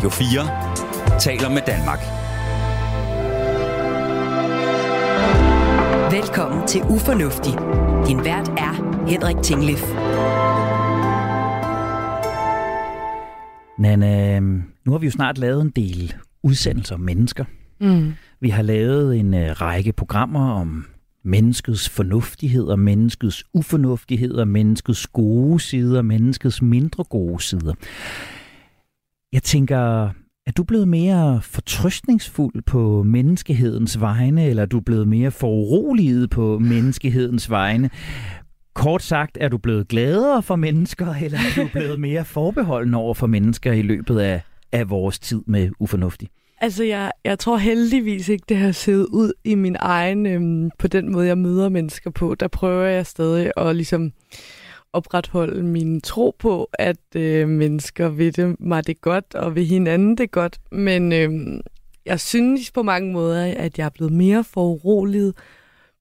[0.00, 1.98] Radio 4 taler med Danmark.
[6.12, 7.52] Velkommen til Ufornuftig.
[8.08, 9.82] Din vært er Henrik Tinglif.
[13.78, 14.40] Nana,
[14.84, 17.44] nu har vi jo snart lavet en del udsendelser om mennesker.
[17.80, 18.12] Mm.
[18.40, 20.86] Vi har lavet en uh, række programmer om
[21.24, 27.74] menneskets fornuftigheder, menneskets ufornuftigheder, menneskets gode sider, menneskets mindre gode sider.
[29.32, 30.04] Jeg tænker,
[30.46, 36.58] er du blevet mere fortrøstningsfuld på menneskehedens vegne, eller er du blevet mere foruroliget på
[36.58, 37.90] menneskehedens vegne?
[38.74, 43.14] Kort sagt, er du blevet gladere for mennesker, eller er du blevet mere forbeholden over
[43.14, 46.28] for mennesker i løbet af, af vores tid med ufornuftig?
[46.60, 50.88] Altså, jeg, jeg tror heldigvis ikke, det har siddet ud i min egen, øhm, på
[50.88, 52.34] den måde, jeg møder mennesker på.
[52.34, 54.12] Der prøver jeg stadig at ligesom
[54.92, 60.18] opretholde min tro på, at øh, mennesker vil det mig det godt, og vil hinanden
[60.18, 60.60] det godt.
[60.72, 61.60] Men øh,
[62.06, 65.34] jeg synes på mange måder, at jeg er blevet mere foruroliget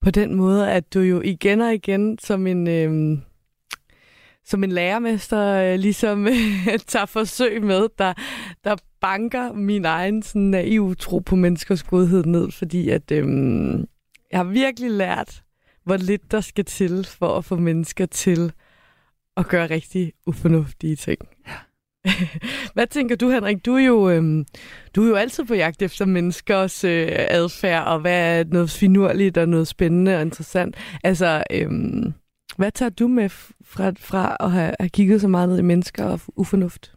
[0.01, 2.67] på den måde, at du jo igen og igen som en...
[2.67, 3.17] Øh,
[4.45, 8.13] som en lærermester øh, ligesom øh, tager forsøg med, der,
[8.63, 13.27] der banker min egen sådan, naiv tro på menneskers godhed ned, fordi at øh,
[14.31, 15.43] jeg har virkelig lært,
[15.83, 18.51] hvor lidt der skal til for at få mennesker til
[19.39, 21.19] at gøre rigtig ufornuftige ting.
[22.73, 23.65] Hvad tænker du, Henrik?
[23.65, 24.45] Du er jo, øhm,
[24.95, 29.37] du er jo altid på jagt efter menneskers øh, adfærd, og hvad er noget finurligt
[29.37, 30.75] og noget spændende og interessant.
[31.03, 32.13] Altså, øhm,
[32.57, 36.05] hvad tager du med fra, fra at have, have kigget så meget ned i mennesker
[36.05, 36.91] og ufornuft?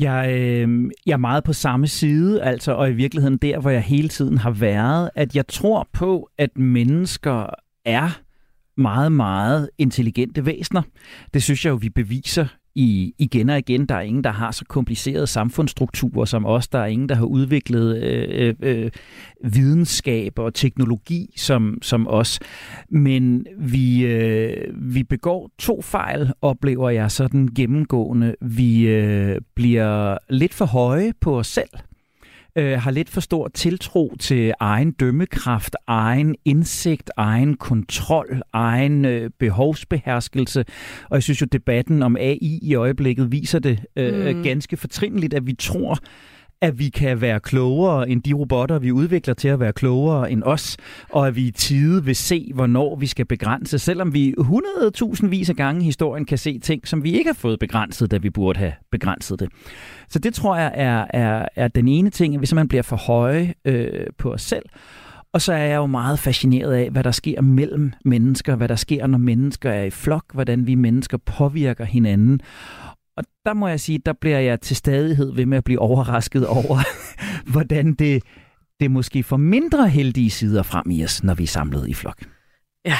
[0.00, 3.82] Jeg, øh, jeg er meget på samme side, altså, og i virkeligheden der, hvor jeg
[3.82, 7.46] hele tiden har været, at jeg tror på, at mennesker
[7.84, 8.20] er
[8.78, 10.82] meget, meget intelligente væsener.
[11.34, 13.86] Det synes jeg jo, vi beviser i, igen og igen.
[13.86, 16.68] Der er ingen, der har så komplicerede samfundsstrukturer som os.
[16.68, 18.90] Der er ingen, der har udviklet øh, øh, øh
[19.44, 22.40] videnskab og teknologi som, som os.
[22.90, 28.34] Men vi, øh, vi begår to fejl, oplever jeg sådan gennemgående.
[28.40, 31.70] Vi øh, bliver lidt for høje på os selv
[32.58, 39.30] øh, har lidt for stor tiltro til egen dømmekraft, egen indsigt, egen kontrol, egen øh,
[39.38, 40.64] behovsbeherskelse.
[41.10, 44.42] Og jeg synes jo, debatten om AI i øjeblikket viser det øh, mm.
[44.42, 45.98] ganske fortrindeligt, at vi tror,
[46.62, 50.42] at vi kan være klogere end de robotter, vi udvikler til at være klogere end
[50.42, 50.76] os,
[51.12, 55.50] og at vi i tide vil se, hvornår vi skal begrænse, selvom vi 100.000 vis
[55.50, 58.30] af gange i historien kan se ting, som vi ikke har fået begrænset, da vi
[58.30, 59.48] burde have begrænset det.
[60.08, 62.96] Så det tror jeg er, er, er den ene ting, at hvis man bliver for
[62.96, 64.64] høje øh, på os selv,
[65.32, 68.76] og så er jeg jo meget fascineret af, hvad der sker mellem mennesker, hvad der
[68.76, 72.40] sker, når mennesker er i flok, hvordan vi mennesker påvirker hinanden.
[73.18, 76.46] Og der må jeg sige, der bliver jeg til stadighed ved med at blive overrasket
[76.46, 76.78] over,
[77.52, 78.22] hvordan det,
[78.80, 82.24] det måske får mindre heldige sider frem i os, når vi er samlet i flok.
[82.84, 82.98] Ja,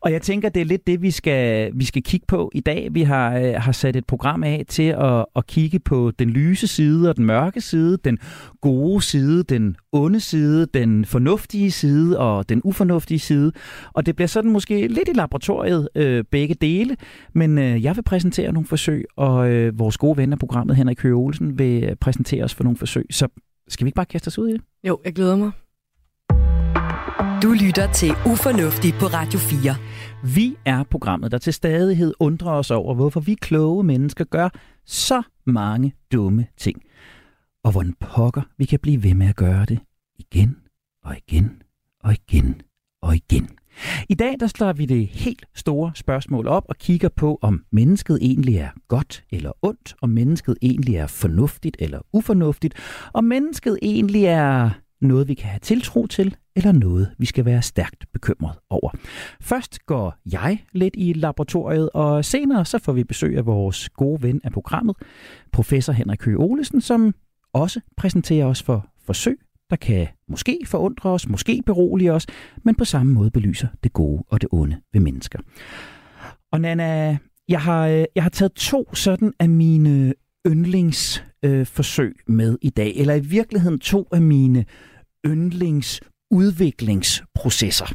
[0.00, 2.88] og jeg tænker, det er lidt det, vi skal, vi skal kigge på i dag.
[2.92, 6.66] Vi har, øh, har sat et program af til at, at kigge på den lyse
[6.66, 8.18] side og den mørke side, den
[8.60, 13.52] gode side, den onde side, den fornuftige side og den ufornuftige side.
[13.92, 16.96] Og det bliver sådan måske lidt i laboratoriet øh, begge dele,
[17.32, 21.02] men øh, jeg vil præsentere nogle forsøg, og øh, vores gode ven af programmet, Henrik
[21.02, 23.06] Høge Olsen, vil præsentere os for nogle forsøg.
[23.10, 23.28] Så
[23.68, 24.60] skal vi ikke bare kaste os ud i det?
[24.84, 25.50] jo, jeg glæder mig.
[27.44, 29.76] Du lytter til Ufornuftig på Radio 4.
[30.34, 34.48] Vi er programmet, der til stadighed undrer os over, hvorfor vi kloge mennesker gør
[34.86, 36.82] så mange dumme ting.
[37.64, 39.78] Og hvordan pokker vi kan blive ved med at gøre det
[40.18, 40.56] igen
[41.04, 41.62] og igen
[42.04, 42.60] og igen
[43.02, 43.48] og igen.
[44.08, 48.18] I dag der slår vi det helt store spørgsmål op og kigger på, om mennesket
[48.22, 52.74] egentlig er godt eller ondt, om mennesket egentlig er fornuftigt eller ufornuftigt,
[53.12, 54.70] om mennesket egentlig er
[55.04, 58.90] noget, vi kan have tiltro til, eller noget, vi skal være stærkt bekymret over.
[59.40, 64.22] Først går jeg lidt i laboratoriet, og senere så får vi besøg af vores gode
[64.22, 64.96] ven af programmet,
[65.52, 67.14] professor Henrik Høgh Olesen, som
[67.52, 69.38] også præsenterer os for forsøg,
[69.70, 72.26] der kan måske forundre os, måske berolige os,
[72.62, 75.38] men på samme måde belyser det gode og det onde ved mennesker.
[76.52, 77.18] Og Nana,
[77.48, 80.14] jeg har, øh, jeg har taget to sådan af mine
[80.46, 84.64] yndlingsforsøg øh, med i dag, eller i virkeligheden to af mine
[85.26, 87.94] yndlingsudviklingsprocesser.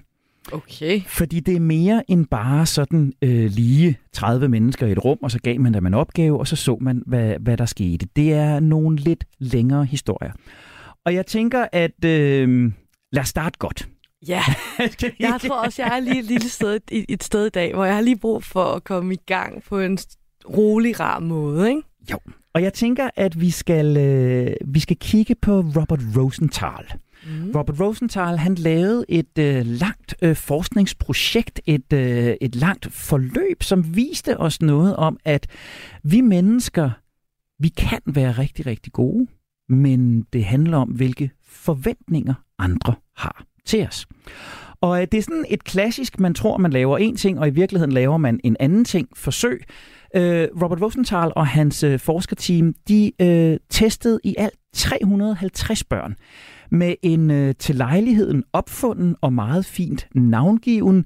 [0.51, 1.01] Okay.
[1.07, 5.31] Fordi det er mere end bare sådan øh, lige 30 mennesker i et rum, og
[5.31, 8.07] så gav man dem en opgave, og så så man, hvad, hvad der skete.
[8.15, 10.31] Det er nogle lidt længere historier.
[11.05, 12.71] Og jeg tænker, at øh,
[13.11, 13.89] lad os starte godt.
[14.27, 14.43] Ja,
[15.19, 17.95] jeg tror også, jeg er lige et lille sted, et, sted i dag, hvor jeg
[17.95, 19.97] har lige brug for at komme i gang på en
[20.57, 21.81] rolig, rar måde, ikke?
[22.11, 26.85] Jo, og Og jeg tænker, at vi skal, øh, vi skal kigge på Robert Rosenthal.
[27.25, 27.51] Mm.
[27.56, 33.95] Robert Rosenthal han lavede et øh, langt øh, forskningsprojekt, et, øh, et langt forløb, som
[33.95, 35.48] viste os noget om, at
[36.04, 36.89] vi mennesker,
[37.60, 39.27] vi kan være rigtig, rigtig gode,
[39.69, 44.07] men det handler om, hvilke forventninger andre har til os.
[44.81, 47.51] Og øh, det er sådan et klassisk, man tror, man laver en ting, og i
[47.51, 49.63] virkeligheden laver man en anden ting, forsøg.
[50.15, 56.15] Øh, Robert Rosenthal og hans øh, forskerteam, de øh, testede i alt 350 børn
[56.71, 61.06] med en øh, til lejligheden opfunden og meget fint navngiven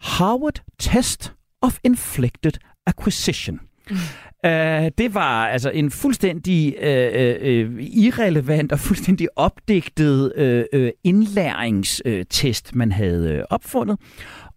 [0.00, 1.32] Harvard Test
[1.62, 2.52] of Inflected
[2.86, 3.60] Acquisition.
[3.90, 3.96] Mm.
[4.44, 4.50] Uh,
[4.98, 10.32] det var altså en fuldstændig uh, uh, irrelevant og fuldstændig opdigtet
[10.72, 13.98] uh, uh, indlæringstest, man havde opfundet.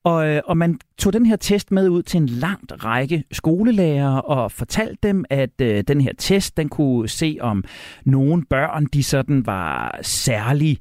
[0.04, 4.22] Og, øh, og man tog den her test med ud til en langt række skolelærere
[4.22, 7.64] og fortalte dem, at øh, den her test, den kunne se om
[8.06, 10.78] nogle børn, de sådan var særlig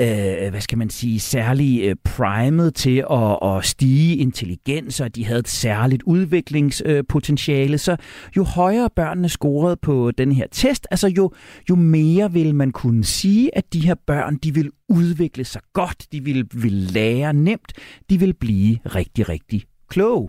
[0.00, 5.24] øh, hvad skal man sige, særlig øh, primet til at, at stige intelligens, og de
[5.24, 7.78] havde et særligt udviklingspotentiale.
[7.78, 7.96] Så
[8.36, 11.30] jo højere børnene scorede på den her test, altså jo,
[11.70, 16.06] jo mere vil man kunne sige, at de her børn, de vil udvikle sig godt,
[16.12, 17.72] de vil, vil lære nemt,
[18.10, 20.28] de vil blive rigtig, rigtig kloge.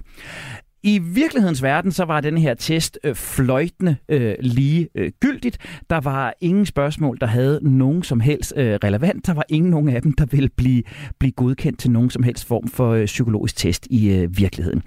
[0.88, 5.58] I virkelighedens verden, så var den her test øh, fløjtende øh, lige øh, gyldigt.
[5.90, 9.28] Der var ingen spørgsmål, der havde nogen som helst øh, relevant.
[9.28, 10.84] Der var ingen nogen af dem, der ville blive,
[11.20, 14.84] blive godkendt til nogen som helst form for øh, psykologisk test i øh, virkeligheden.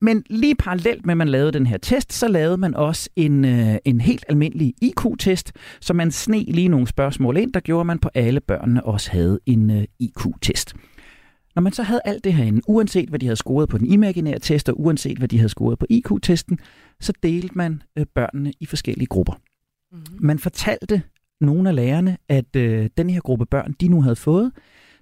[0.00, 3.44] Men lige parallelt med, at man lavede den her test, så lavede man også en,
[3.44, 7.86] øh, en helt almindelig IQ-test, så man sne lige nogle spørgsmål ind, der gjorde, at
[7.86, 10.74] man på alle børnene også havde en øh, IQ-test.
[11.54, 14.38] Når man så havde alt det herinde, uanset hvad de havde scoret på den imaginære
[14.38, 16.58] test, og uanset hvad de havde scoret på IQ-testen,
[17.00, 19.32] så delte man øh, børnene i forskellige grupper.
[19.92, 20.26] Mm-hmm.
[20.26, 21.02] Man fortalte
[21.40, 24.52] nogle af lærerne, at øh, den her gruppe børn, de nu havde fået,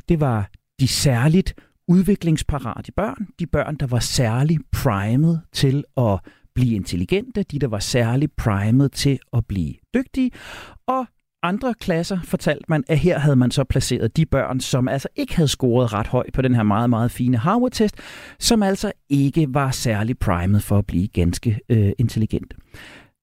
[0.08, 0.50] det var
[0.80, 1.54] de særligt
[1.88, 6.20] udviklingsparate børn, de børn, der var særligt primet til at
[6.54, 10.30] blive intelligente, de der var særligt primet til at blive dygtige,
[10.86, 11.06] og
[11.42, 15.36] andre klasser fortalte man, at her havde man så placeret de børn, som altså ikke
[15.36, 17.96] havde scoret ret højt på den her meget, meget fine Harvard-test,
[18.38, 22.56] som altså ikke var særlig primet for at blive ganske øh, intelligente.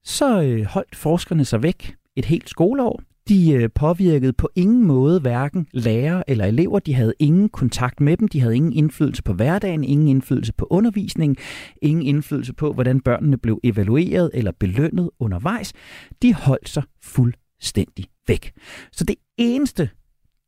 [0.04, 3.02] Så øh, holdt forskerne sig væk et helt skoleår.
[3.28, 6.80] De øh, påvirkede på ingen måde hverken lærere eller elever.
[6.80, 8.28] De havde ingen kontakt med dem.
[8.28, 11.38] De havde ingen indflydelse på hverdagen, ingen indflydelse på undervisningen,
[11.82, 15.74] ingen indflydelse på, hvordan børnene blev evalueret eller belønnet undervejs.
[16.22, 18.54] De holdt sig fuld fuldstændig væk.
[18.92, 19.90] Så det eneste,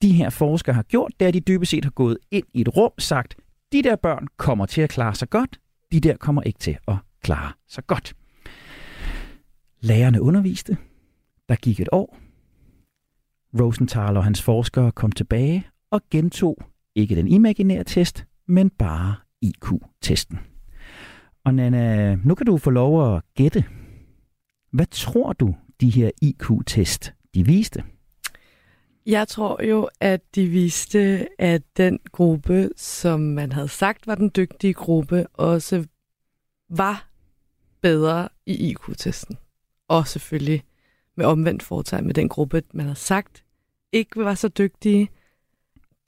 [0.02, 2.62] de her forskere har gjort, det er, at de dybest set har gået ind i
[2.62, 3.36] et rum, sagt,
[3.72, 5.60] de der børn kommer til at klare sig godt,
[5.92, 8.16] de der kommer ikke til at klare sig godt.
[9.82, 10.78] Lærerne underviste.
[11.50, 12.18] Der gik et år.
[13.60, 16.58] Rosenthal og hans forskere kom tilbage og gentog
[16.96, 20.40] ikke den imaginære test, men bare IQ-testen.
[21.44, 23.64] Og Nana, nu kan du få lov at gætte.
[24.72, 27.84] Hvad tror du, de her IQ-test, de viste?
[29.06, 34.32] Jeg tror jo, at de viste, at den gruppe, som man havde sagt var den
[34.36, 35.86] dygtige gruppe, også
[36.70, 37.10] var
[37.82, 39.38] bedre i IQ-testen.
[39.88, 40.64] Og selvfølgelig
[41.16, 43.44] med omvendt foretegn med den gruppe, man havde sagt
[43.92, 45.10] ikke var så dygtige,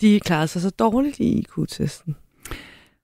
[0.02, 2.16] de klarede sig så dårligt i IQ-testen.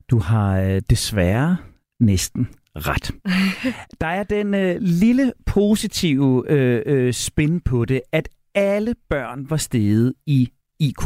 [0.09, 1.57] Du har øh, desværre
[1.99, 3.11] næsten ret.
[4.01, 9.57] Der er den øh, lille positive øh, øh, spin på det, at alle børn var
[9.57, 11.05] steget i IQ.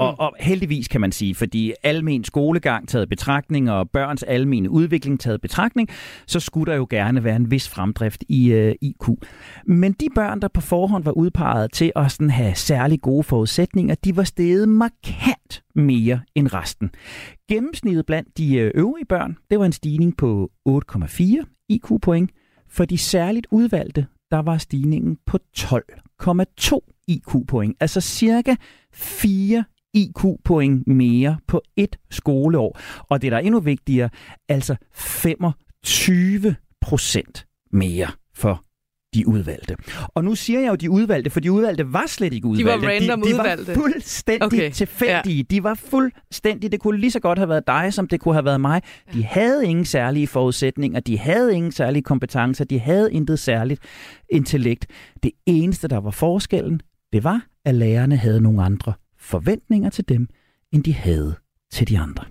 [0.00, 0.18] Og, mm.
[0.18, 5.40] og heldigvis kan man sige, fordi almen skolegang taget betragtning og børns almene udvikling taget
[5.40, 5.88] betragtning,
[6.26, 9.08] så skulle der jo gerne være en vis fremdrift i øh, IQ.
[9.66, 13.94] Men de børn, der på forhånd var udpeget til at sådan have særlig gode forudsætninger,
[13.94, 16.90] de var steget markant mere end resten.
[17.48, 22.30] Gennemsnittet blandt de øh, øvrige børn, det var en stigning på 8,4 IQ-point.
[22.68, 27.76] For de særligt udvalgte, der var stigningen på 12,2 IQ-point.
[27.80, 28.54] Altså cirka
[28.92, 29.64] 4
[29.94, 32.78] IQ-point mere på et skoleår.
[33.10, 34.10] Og det, der er endnu vigtigere,
[34.48, 38.64] altså 25 procent mere for
[39.14, 39.76] de udvalgte.
[40.14, 42.72] Og nu siger jeg jo de udvalgte, for de udvalgte var slet ikke udvalgte.
[42.72, 43.66] De var random de, de udvalgte.
[43.66, 44.70] var fuldstændig okay.
[44.70, 45.36] tilfældige.
[45.36, 45.42] Ja.
[45.50, 48.44] De var fuldstændig, det kunne lige så godt have været dig, som det kunne have
[48.44, 48.82] været mig.
[49.12, 53.80] De havde ingen særlige forudsætninger, de havde ingen særlige kompetencer, de havde intet særligt
[54.30, 54.86] intellekt.
[55.22, 56.80] Det eneste, der var forskellen,
[57.12, 60.28] det var, at lærerne havde nogle andre forventninger til dem,
[60.72, 61.34] end de havde
[61.72, 62.24] til de andre.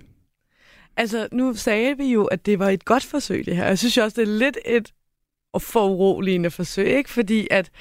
[0.98, 3.66] Altså, nu sagde vi jo, at det var et godt forsøg, det her.
[3.66, 4.94] Jeg synes også, det er lidt et
[5.60, 7.10] foruroligende forsøg, ikke?
[7.10, 7.72] Fordi at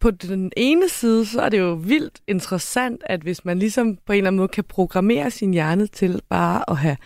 [0.00, 4.12] på den ene side, så er det jo vildt interessant, at hvis man ligesom på
[4.12, 6.96] en eller anden måde kan programmere sin hjerne til bare at have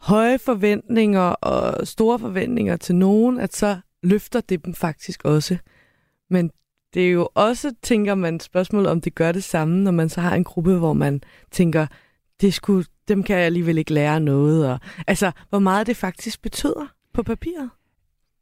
[0.00, 5.56] høje forventninger og store forventninger til nogen, at så løfter det dem faktisk også.
[6.30, 6.50] Men
[6.96, 10.20] det er jo også, tænker man, spørgsmål om det gør det samme, når man så
[10.20, 11.86] har en gruppe, hvor man tænker,
[12.40, 14.70] det skulle, dem kan jeg alligevel ikke lære noget.
[14.70, 17.70] Og, altså, hvor meget det faktisk betyder på papiret.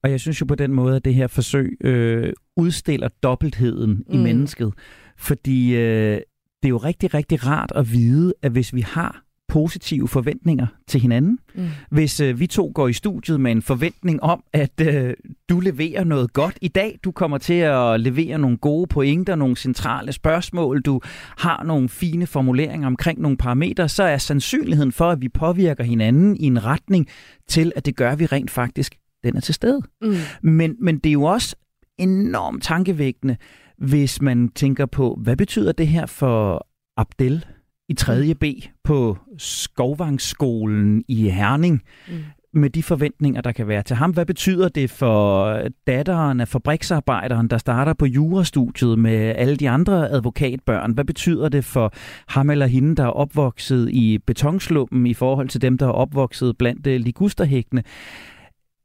[0.02, 4.14] Og jeg synes jo på den måde, at det her forsøg øh, udstiller dobbeltheden mm.
[4.14, 4.73] i mennesket.
[5.16, 6.20] Fordi øh,
[6.62, 9.24] det er jo rigtig, rigtig rart at vide, at hvis vi har
[9.54, 11.38] positive forventninger til hinanden.
[11.54, 11.68] Mm.
[11.90, 15.14] Hvis øh, vi to går i studiet med en forventning om, at øh,
[15.49, 19.56] du leverer noget godt i dag, du kommer til at levere nogle gode pointer, nogle
[19.56, 21.00] centrale spørgsmål, du
[21.38, 26.37] har nogle fine formuleringer omkring nogle parametre, så er sandsynligheden for, at vi påvirker hinanden
[26.37, 27.08] i en retning
[27.49, 28.94] til, at det gør vi rent faktisk,
[29.25, 29.80] den er til stede.
[30.02, 30.14] Mm.
[30.42, 31.56] Men, men det er jo også
[31.99, 33.37] enormt tankevækkende,
[33.78, 37.44] hvis man tænker på, hvad betyder det her for Abdel,
[37.88, 38.35] i 3.
[38.35, 38.45] B
[38.85, 42.14] på Skovvangsskolen i Herning, mm.
[42.53, 44.11] med de forventninger, der kan være til ham.
[44.11, 50.11] Hvad betyder det for datteren af fabriksarbejderen, der starter på jurastudiet med alle de andre
[50.11, 50.93] advokatbørn?
[50.93, 51.93] Hvad betyder det for
[52.29, 56.59] ham eller hende, der er opvokset i betonslummen i forhold til dem, der er opvokset
[56.59, 57.83] blandt øh, ligusterhækkene?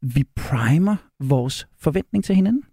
[0.01, 2.63] Vi primer vores forventning til hinanden.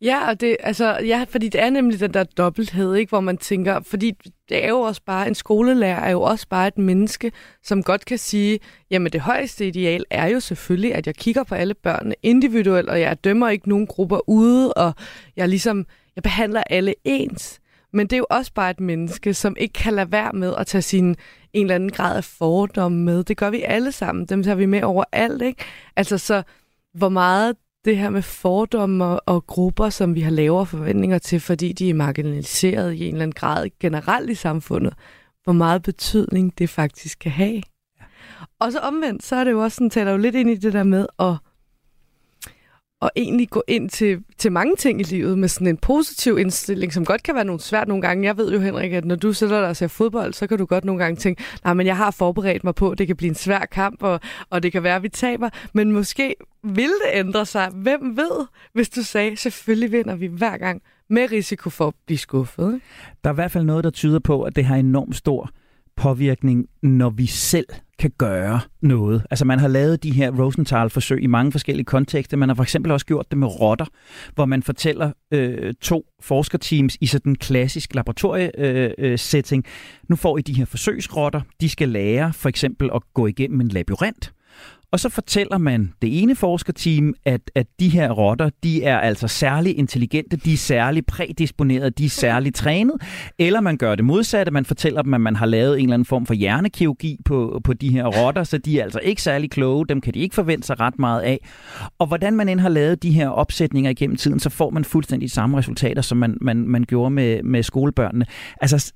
[0.00, 3.38] Ja, og det, altså, ja, fordi det er nemlig den der dobbelthed, ikke, hvor man
[3.38, 4.12] tænker, fordi
[4.48, 8.04] det er jo også bare, en skolelærer er jo også bare et menneske, som godt
[8.04, 8.58] kan sige,
[8.90, 13.00] jamen det højeste ideal er jo selvfølgelig, at jeg kigger på alle børnene individuelt, og
[13.00, 14.94] jeg dømmer ikke nogen grupper ude, og
[15.36, 15.86] jeg ligesom,
[16.16, 17.60] jeg behandler alle ens.
[17.92, 20.66] Men det er jo også bare et menneske, som ikke kan lade være med at
[20.66, 21.16] tage sin
[21.52, 23.24] en eller anden grad af fordomme med.
[23.24, 24.26] Det gør vi alle sammen.
[24.26, 25.64] Dem tager vi med overalt, ikke?
[25.96, 26.42] Altså så,
[26.94, 31.40] hvor meget det her med fordomme og, og grupper, som vi har lavere forventninger til,
[31.40, 34.94] fordi de er marginaliseret i en eller anden grad generelt i samfundet,
[35.44, 37.62] hvor meget betydning det faktisk kan have.
[38.00, 38.04] Ja.
[38.60, 40.72] Og så omvendt, så er det jo også sådan, taler jo lidt ind i det
[40.72, 41.36] der med at
[43.02, 46.92] og egentlig gå ind til, til mange ting i livet med sådan en positiv indstilling,
[46.92, 48.26] som godt kan være nogle svært nogle gange.
[48.26, 50.64] Jeg ved jo, Henrik, at når du sætter dig og ser fodbold, så kan du
[50.64, 53.28] godt nogle gange tænke, nej, men jeg har forberedt mig på, at det kan blive
[53.28, 55.48] en svær kamp, og, og det kan være, at vi taber.
[55.72, 57.68] Men måske vil det ændre sig.
[57.74, 62.18] Hvem ved, hvis du sagde, selvfølgelig vinder vi hver gang med risiko for at blive
[62.18, 62.80] skuffet.
[63.24, 65.50] Der er i hvert fald noget, der tyder på, at det har enormt stor
[66.02, 67.66] påvirkning, når vi selv
[67.98, 69.26] kan gøre noget.
[69.30, 72.36] Altså man har lavet de her Rosenthal-forsøg i mange forskellige kontekster.
[72.36, 73.86] Man har for eksempel også gjort det med rotter,
[74.34, 79.64] hvor man fortæller øh, to forskerteams i sådan en klassisk laboratoriesetting.
[79.66, 81.40] Øh, øh nu får I de her forsøgsrotter.
[81.60, 84.32] De skal lære for eksempel at gå igennem en labyrint.
[84.92, 89.28] Og så fortæller man det ene forskerteam, at, at de her rotter, de er altså
[89.28, 92.94] særlig intelligente, de er særlig prædisponerede, de er særlig trænet.
[93.38, 96.06] Eller man gør det modsatte, man fortæller dem, at man har lavet en eller anden
[96.06, 99.86] form for hjernekirurgi på, på de her rotter, så de er altså ikke særlig kloge,
[99.86, 101.48] dem kan de ikke forvente sig ret meget af.
[101.98, 105.30] Og hvordan man end har lavet de her opsætninger igennem tiden, så får man fuldstændig
[105.30, 108.26] samme resultater, som man, man, man gjorde med, med skolebørnene.
[108.60, 108.92] Altså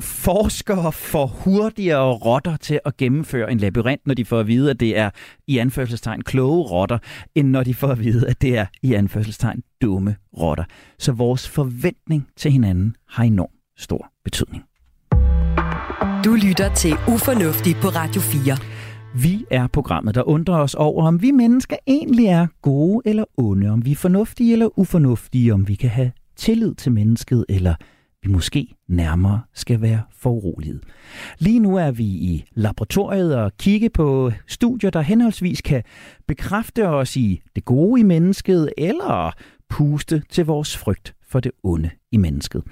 [0.00, 4.80] forskere får hurtigere rotter til at gennemføre en labyrint, når de får at vide, at
[4.80, 5.10] det er
[5.46, 6.98] i anførselstegn kloge rotter,
[7.34, 10.64] end når de får at vide, at det er i anførselstegn dumme rotter.
[10.98, 14.64] Så vores forventning til hinanden har enormt stor betydning.
[16.24, 18.56] Du lytter til Ufornuftig på Radio 4.
[19.22, 23.70] Vi er programmet, der undrer os over, om vi mennesker egentlig er gode eller onde,
[23.70, 27.74] om vi er fornuftige eller ufornuftige, om vi kan have tillid til mennesket eller
[28.22, 30.80] vi måske nærmere skal være foruroliget.
[31.38, 35.82] Lige nu er vi i laboratoriet og kigge på studier, der henholdsvis kan
[36.26, 39.32] bekræfte os i det gode i mennesket, eller
[39.68, 42.62] puste til vores frygt for det onde i mennesket.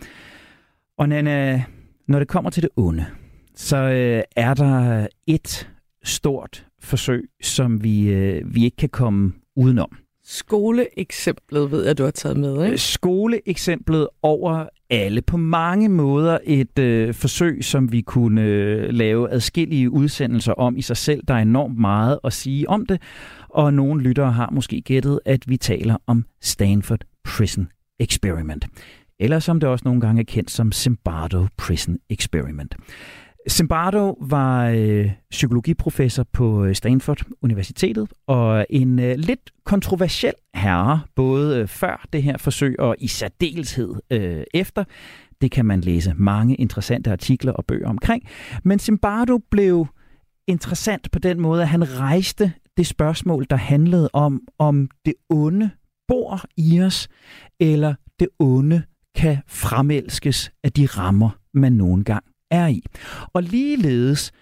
[0.99, 1.65] Og Nana,
[2.09, 3.07] når det kommer til det onde,
[3.55, 5.71] så øh, er der et
[6.05, 9.97] stort forsøg, som vi, øh, vi ikke kan komme udenom.
[10.25, 12.79] Skoleeksemplet ved jeg, du har taget med, ikke?
[12.79, 15.23] Skoleeksemplet over alle.
[15.23, 20.83] På mange måder et øh, forsøg, som vi kunne øh, lave adskillige udsendelser om i
[20.83, 21.23] sig selv.
[21.29, 23.03] Der er enormt meget at sige om det,
[23.49, 27.69] og nogle lyttere har måske gættet, at vi taler om Stanford Prison
[28.01, 28.67] Experiment.
[29.21, 32.77] Eller som det også nogle gange er kendt som Zimbardo Prison Experiment.
[33.51, 41.59] Zimbardo var øh, psykologiprofessor på øh, Stanford Universitetet, og en øh, lidt kontroversiel herre, både
[41.59, 44.85] øh, før det her forsøg og i særdeleshed øh, efter.
[45.41, 48.25] Det kan man læse mange interessante artikler og bøger omkring.
[48.65, 49.87] Men Zimbardo blev
[50.47, 55.71] interessant på den måde, at han rejste det spørgsmål, der handlede om, om det onde
[56.09, 57.09] bor i os,
[57.61, 58.83] eller det onde
[59.15, 62.83] kan fremelskes af de rammer, man nogle gang er i.
[63.33, 64.33] Og ligeledes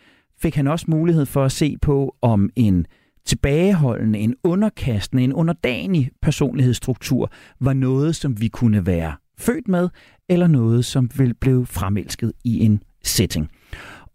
[0.42, 2.86] fik han også mulighed for at se på, om en
[3.24, 9.88] tilbageholdende, en underkastende, en underdanig personlighedsstruktur var noget, som vi kunne være født med,
[10.28, 13.50] eller noget, som vil blive fremelsket i en setting.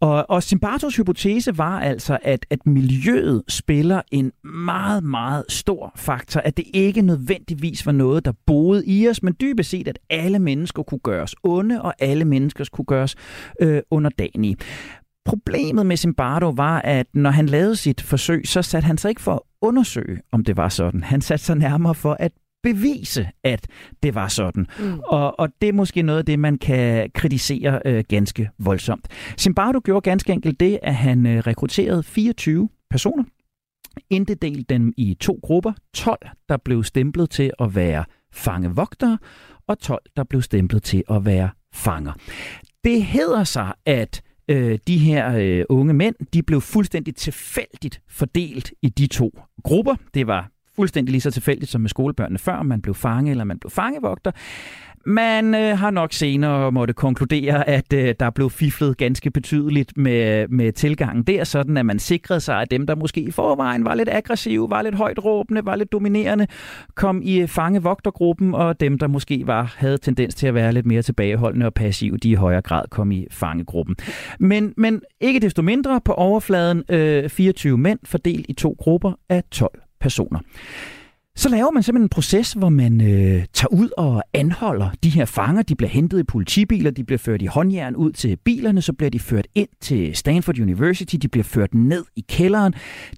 [0.00, 6.40] Og, og Simbartos hypotese var altså, at, at miljøet spiller en meget, meget stor faktor.
[6.40, 10.38] At det ikke nødvendigvis var noget, der boede i os, men dybest set, at alle
[10.38, 13.16] mennesker kunne gøres onde, og alle mennesker kunne gøres
[13.60, 14.56] øh, underdanige.
[15.24, 19.20] Problemet med Zimbardo var, at når han lavede sit forsøg, så satte han sig ikke
[19.20, 21.02] for at undersøge, om det var sådan.
[21.02, 22.32] Han satte sig nærmere for at
[22.64, 23.66] bevise, at
[24.02, 24.66] det var sådan.
[24.78, 25.00] Mm.
[25.06, 29.08] Og, og det er måske noget af det, man kan kritisere øh, ganske voldsomt.
[29.38, 33.24] Zimbardo gjorde ganske enkelt det, at han øh, rekrutterede 24 personer,
[34.10, 35.72] inddelte dem i to grupper.
[35.94, 36.18] 12,
[36.48, 39.18] der blev stemplet til at være fangevogtere,
[39.66, 42.12] og 12, der blev stemplet til at være fanger.
[42.84, 48.72] Det hedder sig, at øh, de her øh, unge mænd, de blev fuldstændig tilfældigt fordelt
[48.82, 49.94] i de to grupper.
[50.14, 53.44] Det var fuldstændig lige så tilfældigt som med skolebørnene før, om man blev fange eller
[53.44, 54.30] man blev fangevogter.
[55.06, 60.48] Man øh, har nok senere måtte konkludere, at øh, der blev fiflet ganske betydeligt med,
[60.48, 63.94] med tilgangen der, sådan at man sikrede sig, at dem, der måske i forvejen var
[63.94, 66.46] lidt aggressive, var lidt højt råbende, var lidt dominerende,
[66.94, 70.86] kom i øh, fangevogtergruppen, og dem, der måske var havde tendens til at være lidt
[70.86, 73.96] mere tilbageholdende og passive, de i højere grad kom i fangegruppen.
[74.40, 79.42] Men, men ikke desto mindre på overfladen øh, 24 mænd fordelt i to grupper af
[79.50, 80.38] 12 personer.
[81.36, 85.24] Så laver man simpelthen en proces, hvor man øh, tager ud og anholder de her
[85.24, 85.62] fanger.
[85.62, 89.10] De bliver hentet i politibiler, de bliver ført i håndjern ud til bilerne, så bliver
[89.10, 92.74] de ført ind til Stanford University, de bliver ført ned i kælderen,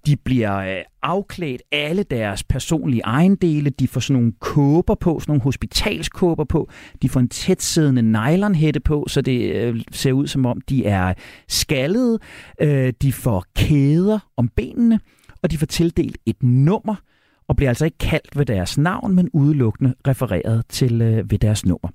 [0.07, 5.31] de bliver øh, afklædt alle deres personlige ejendele, de får sådan nogle kåber på, sådan
[5.31, 6.71] nogle hospitalskåber på,
[7.03, 11.15] de får en tætsiddende nylonhætte på, så det øh, ser ud som om, de er
[11.49, 12.19] skaldede,
[12.61, 15.01] øh, de får kæder om benene,
[15.43, 16.95] og de får tildelt et nummer,
[17.49, 21.67] og bliver altså ikke kaldt ved deres navn, men udelukkende refereret til øh, ved deres
[21.67, 21.89] nummer.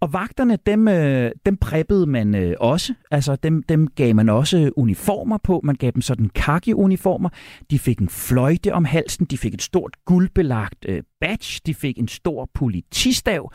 [0.00, 2.94] Og vagterne, dem, øh, dem præppede man øh, også.
[3.10, 5.60] Altså dem, dem gav man også uniformer på.
[5.64, 7.28] Man gav dem sådan kaki-uniformer.
[7.70, 9.26] De fik en fløjte om halsen.
[9.26, 11.60] De fik et stort guldbelagt øh, badge.
[11.66, 13.52] De fik en stor politistav.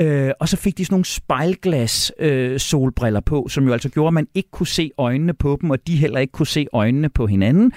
[0.00, 4.08] Øh, og så fik de sådan nogle spejlglas øh, solbriller på, som jo altså gjorde,
[4.08, 7.08] at man ikke kunne se øjnene på dem, og de heller ikke kunne se øjnene
[7.08, 7.72] på hinanden.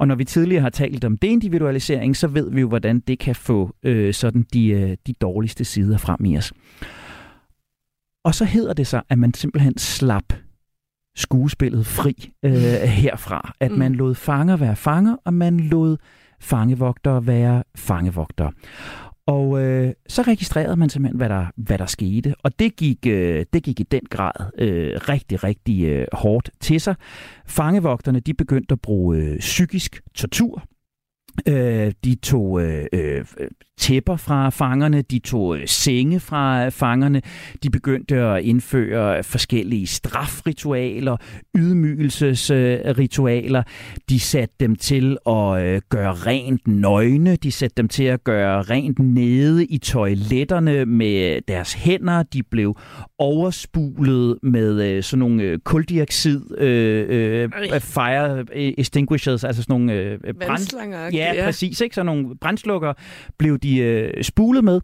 [0.00, 3.34] Og når vi tidligere har talt om deindividualisering, så ved vi jo, hvordan det kan
[3.34, 6.52] få øh, sådan de, øh, de dårligste sider frem i os.
[8.24, 10.32] Og så hedder det sig, at man simpelthen slap
[11.16, 13.52] skuespillet fri øh, herfra.
[13.60, 13.98] At man mm.
[13.98, 15.96] lod fanger være fanger, og man lod
[16.40, 18.52] fangevogtere være fangevogtere.
[19.30, 22.34] Og øh, så registrerede man simpelthen, hvad der, hvad der skete.
[22.42, 26.80] Og det gik, øh, det gik i den grad øh, rigtig, rigtig øh, hårdt til
[26.80, 26.94] sig.
[27.46, 30.64] Fangevogterne de begyndte at bruge øh, psykisk tortur.
[31.48, 33.24] Øh, de tog øh, øh,
[33.80, 37.22] tæpper fra fangerne, de tog øh, senge fra fangerne,
[37.62, 41.16] de begyndte at indføre forskellige strafritualer,
[41.56, 43.62] ydmygelsesritualer,
[44.08, 48.62] de satte dem til at øh, gøre rent nøgne, de satte dem til at gøre
[48.62, 52.76] rent nede i toiletterne med deres hænder, de blev
[53.18, 60.36] overspulet med øh, sådan nogle kuldioxid øh, øh, fire extinguishers, altså sådan nogle øh, brand...
[61.12, 61.94] Ja, ja, præcis, ikke?
[61.94, 62.92] Sådan nogle brændslukker
[63.38, 64.80] blev de øh, spulet med.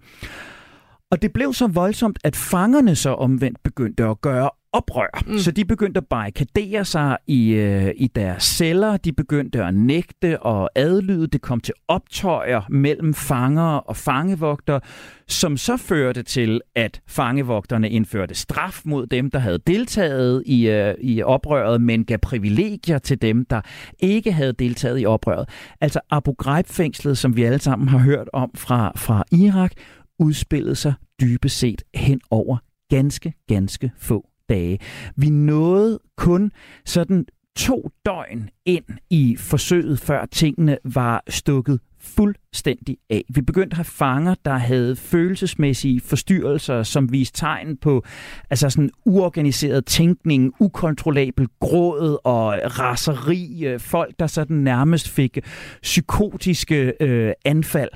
[1.11, 5.23] Og det blev så voldsomt, at fangerne så omvendt begyndte at gøre oprør.
[5.27, 5.39] Mm.
[5.39, 10.43] Så de begyndte at barrikadere sig i, øh, i deres celler, de begyndte at nægte
[10.43, 11.27] og adlyde.
[11.27, 14.81] Det kom til optøjer mellem fanger og fangevogtere,
[15.29, 20.95] som så førte til, at fangevogterne indførte straf mod dem, der havde deltaget i, øh,
[21.01, 23.61] i oprøret, men gav privilegier til dem, der
[23.99, 25.49] ikke havde deltaget i oprøret.
[25.81, 29.71] Altså Abu Ghraib-fængslet, som vi alle sammen har hørt om fra, fra Irak,
[30.19, 32.57] udspillede sig dybest set hen over
[32.91, 34.79] ganske, ganske få dage.
[35.17, 36.51] Vi nåede kun
[36.85, 43.23] sådan to døgn ind i forsøget, før tingene var stukket fuldstændig af.
[43.29, 48.05] Vi begyndte at have fanger, der havde følelsesmæssige forstyrrelser, som viste tegn på
[48.51, 53.65] altså sådan uorganiseret tænkning, ukontrollabel gråd og raseri.
[53.67, 55.39] Øh, folk, der sådan nærmest fik
[55.83, 57.91] psykotiske øh, anfald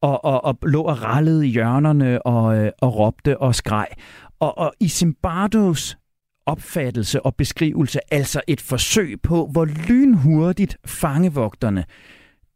[0.00, 3.86] og, og, og lå og rallede i hjørnerne og, øh, og råbte og skreg.
[4.40, 5.96] Og, og i Zimbardos
[6.46, 11.84] opfattelse og beskrivelse, altså et forsøg på, hvor lynhurtigt fangevogterne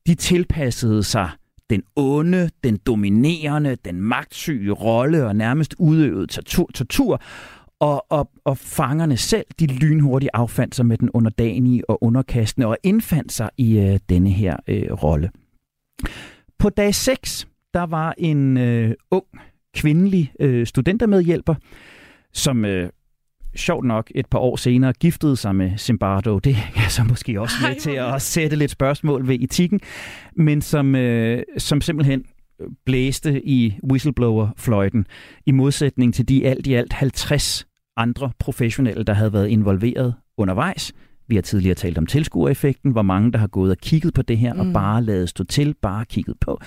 [0.06, 1.30] de tilpassede sig
[1.70, 7.22] den onde, den dominerende, den magtsyge rolle og nærmest udøvede tortur, tortur
[7.80, 12.76] og, og, og fangerne selv, de lynhurtigt affandt sig med den underdanige og underkastende og
[12.82, 15.30] indfandt sig i øh, denne her øh, rolle.
[16.58, 19.26] På dag 6, der var en øh, ung
[19.74, 21.54] kvindelig øh, studentermedhjælper,
[22.32, 22.90] som øh,
[23.56, 26.38] sjovt nok et par år senere giftede sig med Zimbardo.
[26.38, 29.80] Det er så måske også med til at sætte lidt spørgsmål ved etikken,
[30.36, 32.24] men som, øh, som simpelthen
[32.86, 35.06] blæste i whistleblower-fløjten,
[35.46, 40.92] i modsætning til de alt i alt 50 andre professionelle, der havde været involveret undervejs.
[41.30, 44.38] Vi har tidligere talt om tilskuereffekten, hvor mange der har gået og kigget på det
[44.38, 44.60] her mm.
[44.60, 46.60] og bare lavet stå til, bare kigget på.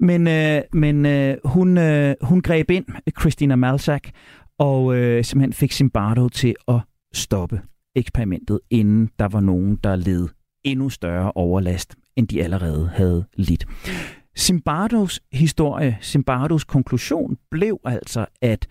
[0.00, 2.84] Men, øh, men øh, hun, øh, hun greb ind,
[3.20, 4.08] Christina Malzak,
[4.58, 6.80] og øh, simpelthen fik Zimbardo til at
[7.14, 7.60] stoppe
[7.96, 10.28] eksperimentet, inden der var nogen, der led
[10.64, 13.66] endnu større overlast, end de allerede havde lidt.
[14.38, 18.66] Zimbardos historie, Zimbardos konklusion blev altså, at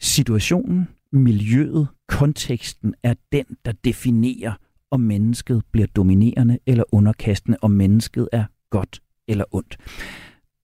[0.00, 4.52] situationen, miljøet, konteksten er den, der definerer,
[4.90, 9.76] om mennesket bliver dominerende eller underkastende, om mennesket er godt eller ondt.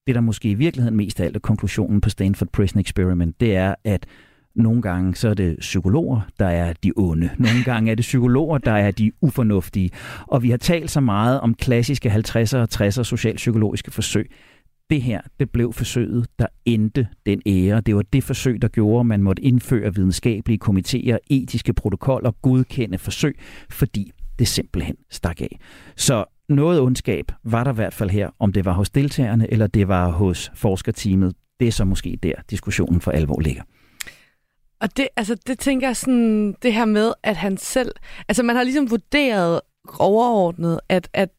[0.06, 3.56] Det, der måske i virkeligheden mest af alt er konklusionen på Stanford Prison Experiment, det
[3.56, 4.06] er, at
[4.54, 7.30] nogle gange så er det psykologer, der er de onde.
[7.38, 9.90] Nogle gange er det psykologer, der er de ufornuftige.
[10.26, 14.30] Og vi har talt så meget om klassiske 50'er og 60'er socialpsykologiske forsøg.
[14.90, 17.80] Det her, det blev forsøget, der endte den ære.
[17.80, 22.98] Det var det forsøg, der gjorde, at man måtte indføre videnskabelige komitéer, etiske protokoller, godkende
[22.98, 23.38] forsøg,
[23.70, 25.58] fordi det simpelthen stak af.
[25.96, 29.66] Så noget ondskab var der i hvert fald her, om det var hos deltagerne, eller
[29.66, 31.34] det var hos forskerteamet.
[31.60, 33.62] Det er så måske der, diskussionen for alvor ligger.
[34.80, 37.92] Og det, altså, det tænker jeg sådan, det her med, at han selv...
[38.28, 39.60] Altså, man har ligesom vurderet
[39.98, 41.30] overordnet, at, at,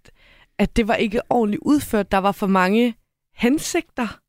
[0.57, 2.11] at det var ikke ordentligt udført.
[2.11, 2.95] Der var for mange
[3.35, 4.19] hensigter.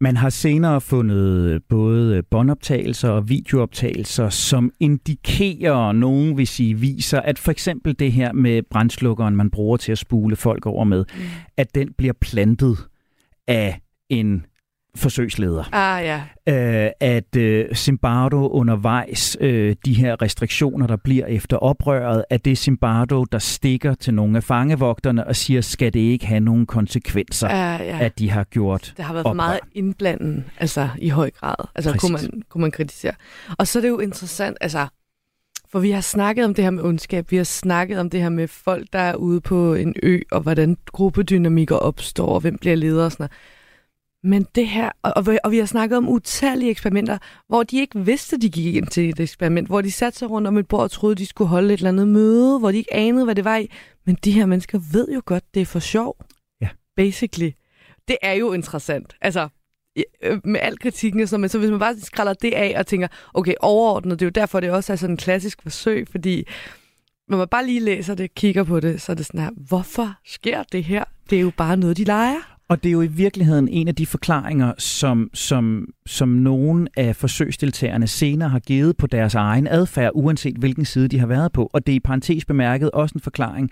[0.00, 7.38] Man har senere fundet både båndoptagelser og videooptagelser, som indikerer, nogen vil sige, viser, at
[7.38, 11.20] for eksempel det her med brændslukkeren, man bruger til at spule folk over med, mm.
[11.56, 12.78] at den bliver plantet
[13.48, 14.46] af en
[14.96, 15.64] forsøgsleder.
[15.72, 16.22] Ah, ja.
[16.84, 22.50] Øh, at øh, Zimbardo undervejs, øh, de her restriktioner, der bliver efter oprøret, at det
[22.50, 26.66] er Zimbardo, der stikker til nogle af fangevogterne og siger, skal det ikke have nogen
[26.66, 27.98] konsekvenser, ah, ja.
[28.00, 31.68] at de har gjort Det har været for meget indblanden, altså i høj grad.
[31.74, 33.12] Altså kunne man, kunne man kritisere.
[33.58, 34.86] Og så er det jo interessant, altså
[35.74, 38.28] for vi har snakket om det her med ondskab, vi har snakket om det her
[38.28, 42.76] med folk, der er ude på en ø, og hvordan gruppedynamikker opstår, og hvem bliver
[42.76, 43.32] leder og sådan noget.
[44.24, 45.12] Men det her, og,
[45.44, 49.08] og vi har snakket om utallige eksperimenter, hvor de ikke vidste, de gik ind til
[49.08, 51.74] et eksperiment, hvor de satte sig rundt om et bord og troede, de skulle holde
[51.74, 53.70] et eller andet møde, hvor de ikke anede, hvad det var i.
[54.06, 56.16] Men de her mennesker ved jo godt, det er for sjov.
[56.60, 56.68] Ja.
[56.96, 57.50] Basically.
[58.08, 59.16] Det er jo interessant.
[59.20, 59.48] Altså,
[60.22, 62.86] øh, med al kritikken og sådan men så hvis man bare skræller det af og
[62.86, 66.44] tænker, okay, overordnet, det er jo derfor, det også er sådan en klassisk forsøg, fordi
[67.28, 70.14] når man bare lige læser det, kigger på det, så er det sådan her, hvorfor
[70.24, 71.04] sker det her?
[71.30, 72.53] Det er jo bare noget, de leger.
[72.68, 77.16] Og det er jo i virkeligheden en af de forklaringer, som, som, som nogen af
[77.16, 81.70] forsøgsdeltagerne senere har givet på deres egen adfærd, uanset hvilken side de har været på.
[81.72, 83.70] Og det er i parentes bemærket også en forklaring,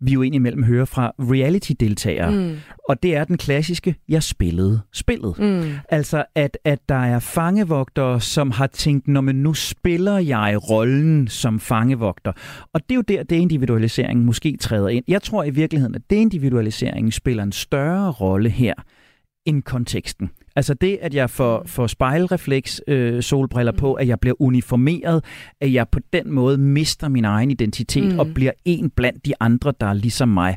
[0.00, 2.30] vi jo indimellem hører fra reality-deltagere.
[2.30, 2.56] Mm.
[2.88, 5.38] Og det er den klassiske, jeg spillede spillet.
[5.38, 5.62] Mm.
[5.88, 11.28] Altså, at, at der er fangevogtere, som har tænkt, når man nu spiller jeg rollen
[11.28, 12.32] som fangevogter.
[12.74, 15.04] Og det er jo der, det individualiseringen måske træder ind.
[15.08, 18.74] Jeg tror i virkeligheden, at det individualiseringen spiller en større rolle her
[19.46, 20.30] end konteksten.
[20.56, 25.24] Altså det, at jeg får, får spejlrefleks øh, solbriller på, at jeg bliver uniformeret,
[25.60, 28.18] at jeg på den måde mister min egen identitet mm.
[28.18, 30.56] og bliver en blandt de andre, der er ligesom mig.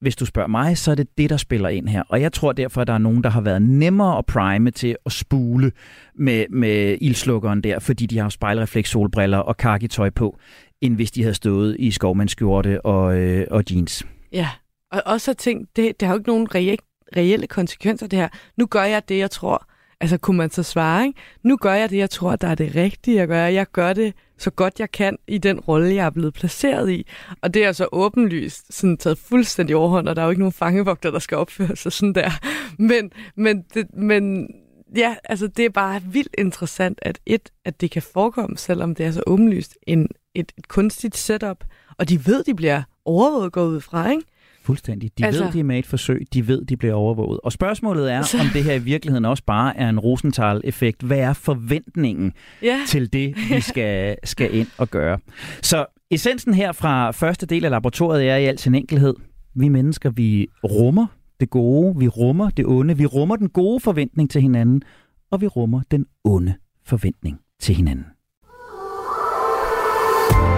[0.00, 2.02] Hvis du spørger mig, så er det det, der spiller ind her.
[2.08, 4.96] Og jeg tror derfor, at der er nogen, der har været nemmere at prime til
[5.06, 5.72] at spule
[6.14, 10.38] med, med ildslukkeren der, fordi de har spejlrefleks solbriller og kakitøj på,
[10.80, 14.06] end hvis de havde stået i skovmandskjorte og, øh, og jeans.
[14.32, 14.48] Ja,
[14.92, 16.80] og også har tænkt, det, det har jo ikke nogen reelt
[17.16, 18.28] reelle konsekvenser, det her.
[18.56, 19.66] Nu gør jeg det, jeg tror.
[20.00, 21.20] Altså, kunne man så svare, ikke?
[21.42, 23.52] Nu gør jeg det, jeg tror, der er det rigtige at gøre.
[23.52, 27.06] Jeg gør det så godt jeg kan i den rolle, jeg er blevet placeret i.
[27.42, 30.52] Og det er så åbenlyst sådan taget fuldstændig overhånd, og der er jo ikke nogen
[30.52, 32.30] fangevogter, der skal opføre sig sådan der.
[32.78, 34.48] Men, men, det, men
[34.96, 39.06] ja, altså det er bare vildt interessant, at et, at det kan forekomme, selvom det
[39.06, 41.64] er så åbenlyst, en, et, et kunstigt setup,
[41.98, 44.22] og de ved, de bliver overvåget gået ud fra, ikke?
[44.64, 45.10] Fuldstændig.
[45.18, 45.44] De altså...
[45.44, 46.26] ved, de er med et forsøg.
[46.34, 47.40] De ved, de bliver overvåget.
[47.44, 51.02] Og spørgsmålet er, om det her i virkeligheden også bare er en Rosenthal-effekt.
[51.02, 52.78] Hvad er forventningen ja.
[52.88, 55.18] til det, vi skal, skal ind og gøre?
[55.62, 59.14] Så essensen her fra første del af laboratoriet er i al sin enkelhed.
[59.54, 61.06] Vi mennesker, vi rummer
[61.40, 64.82] det gode, vi rummer det onde, vi rummer den gode forventning til hinanden,
[65.30, 66.54] og vi rummer den onde
[66.86, 68.06] forventning til hinanden.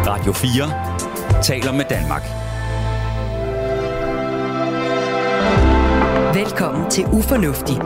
[0.06, 2.43] Radio 4 taler med Danmark.
[6.44, 7.76] Velkommen til Ufornuftig.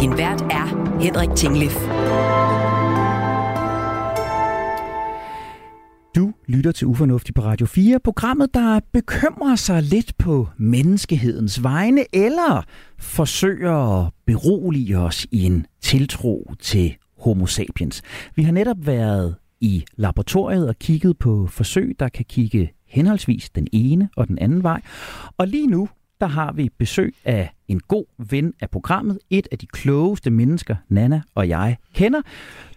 [0.00, 1.74] Din vært er Henrik Tinglif.
[6.16, 12.04] Du lytter til Ufornuftig på Radio 4, programmet, der bekymrer sig lidt på menneskehedens vegne,
[12.12, 12.64] eller
[12.98, 18.02] forsøger at berolige os i en tiltro til homo sapiens.
[18.34, 23.68] Vi har netop været i laboratoriet og kigget på forsøg, der kan kigge henholdsvis den
[23.72, 24.80] ene og den anden vej.
[25.38, 25.88] Og lige nu,
[26.20, 30.76] der har vi besøg af en god ven af programmet, et af de klogeste mennesker,
[30.88, 32.20] Nana og jeg kender,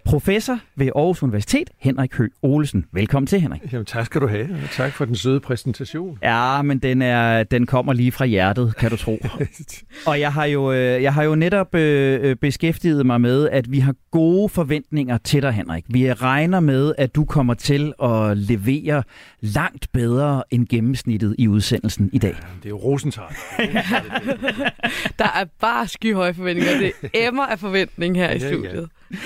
[0.07, 2.85] professor ved Aarhus Universitet, Henrik Høgh Olesen.
[2.91, 3.61] Velkommen til, Henrik.
[3.73, 6.17] Jamen, tak skal du have, og tak for den søde præsentation.
[6.23, 9.19] Ja, men den, er, den kommer lige fra hjertet, kan du tro.
[10.07, 13.79] og jeg har jo, øh, jeg har jo netop øh, beskæftiget mig med, at vi
[13.79, 15.83] har gode forventninger til dig, Henrik.
[15.89, 19.03] Vi regner med, at du kommer til at levere
[19.41, 22.31] langt bedre end gennemsnittet i udsendelsen i dag.
[22.31, 23.25] Ja, det er jo Rosenthal.
[25.19, 26.79] Der er bare skyhøje forventninger.
[26.79, 28.89] Det emmer af forventning her ja, i studiet.
[29.11, 29.17] Ja.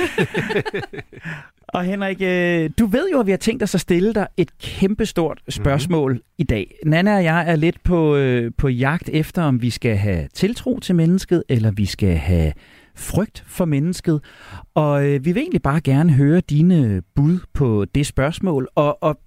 [1.73, 4.57] og Henrik, øh, du ved jo, at vi har tænkt os at stille dig et
[4.57, 5.51] kæmpestort mhm.
[5.51, 6.35] spørgsmål mm-hmm.
[6.37, 6.75] i dag.
[6.85, 10.79] Nana og jeg er lidt på, øh, på jagt efter, om vi skal have tiltro
[10.79, 12.53] til mennesket, eller vi skal have
[12.95, 14.21] frygt for mennesket.
[14.73, 18.67] Og øh, vi vil egentlig bare gerne høre dine bud på det spørgsmål.
[18.75, 19.19] Og, og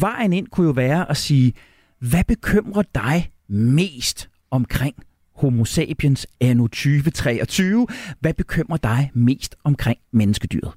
[0.00, 1.52] vejen ind kunne jo være at sige,
[1.98, 4.94] hvad bekymrer dig mest omkring
[5.38, 7.86] Homo sapiens anno 2023.
[8.20, 10.72] Hvad bekymrer dig mest omkring menneskedyret?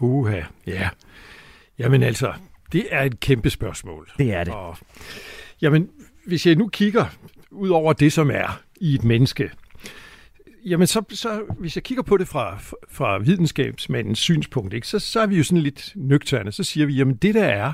[0.00, 0.88] Uha, ja.
[1.78, 2.32] Jamen altså,
[2.72, 4.10] det er et kæmpe spørgsmål.
[4.18, 4.54] Det er det.
[4.54, 4.76] Og,
[5.62, 5.88] jamen,
[6.26, 7.04] hvis jeg nu kigger
[7.50, 9.50] ud over det, som er i et menneske,
[10.66, 12.58] jamen så, så hvis jeg kigger på det fra,
[12.90, 16.52] fra videnskabsmandens synspunkt, ikke, så, så er vi jo sådan lidt nøgterne.
[16.52, 17.72] Så siger vi, jamen det der er,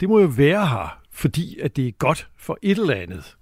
[0.00, 3.36] det må jo være her, fordi at det er godt for et eller andet.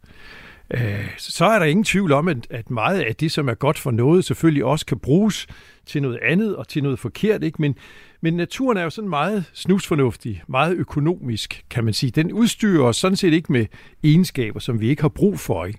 [0.74, 3.90] Øh, så er der ingen tvivl om, at meget af det, som er godt for
[3.90, 5.46] noget, selvfølgelig også kan bruges
[5.86, 7.44] til noget andet og til noget forkert.
[7.44, 7.62] Ikke?
[7.62, 7.74] Men,
[8.20, 12.10] men naturen er jo sådan meget snusfornuftig, meget økonomisk, kan man sige.
[12.10, 13.66] Den udstyrer os sådan set ikke med
[14.04, 15.64] egenskaber, som vi ikke har brug for.
[15.64, 15.78] Ikke?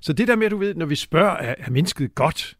[0.00, 2.54] Så det der med, at du ved, når vi spørger, er, er mennesket godt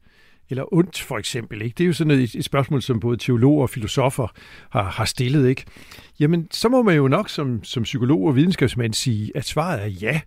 [0.51, 1.75] eller ondt, for eksempel, ikke?
[1.79, 4.29] det er jo sådan et, et spørgsmål, som både teologer og filosofer
[4.71, 5.49] har, har stillet.
[5.49, 5.65] Ikke?
[6.21, 9.87] Jamen, så må man jo nok som, som psykolog og videnskabsmand sige, at svaret er
[9.87, 10.21] ja.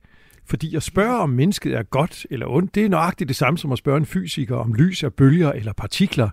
[0.46, 3.72] Fordi at spørge, om mennesket er godt eller ondt, det er nøjagtigt det samme som
[3.72, 6.30] at spørge en fysiker, om lys er bølger eller partikler.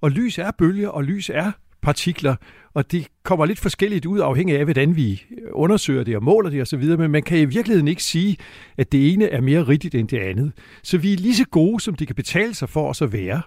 [0.00, 2.36] Og lys er bølger, og lys er partikler,
[2.74, 6.62] og det kommer lidt forskelligt ud afhængig af, hvordan vi undersøger det og måler det
[6.62, 8.36] osv., men man kan i virkeligheden ikke sige,
[8.76, 10.52] at det ene er mere rigtigt end det andet.
[10.82, 13.42] Så vi er lige så gode, som det kan betale sig for os at være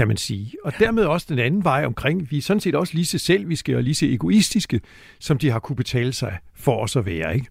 [0.00, 0.52] kan man sige.
[0.64, 2.30] Og dermed også den anden vej omkring.
[2.30, 4.80] Vi er sådan set også lige så selviske og lige så egoistiske,
[5.18, 7.34] som de har kunne betale sig for os at være.
[7.34, 7.46] Ikke?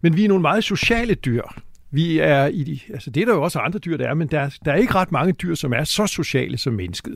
[0.00, 1.42] Men vi er nogle meget sociale dyr.
[1.90, 4.28] Vi er i de, altså det er der jo også andre dyr, der er, men
[4.28, 7.14] der, der er ikke ret mange dyr, som er så sociale som mennesket.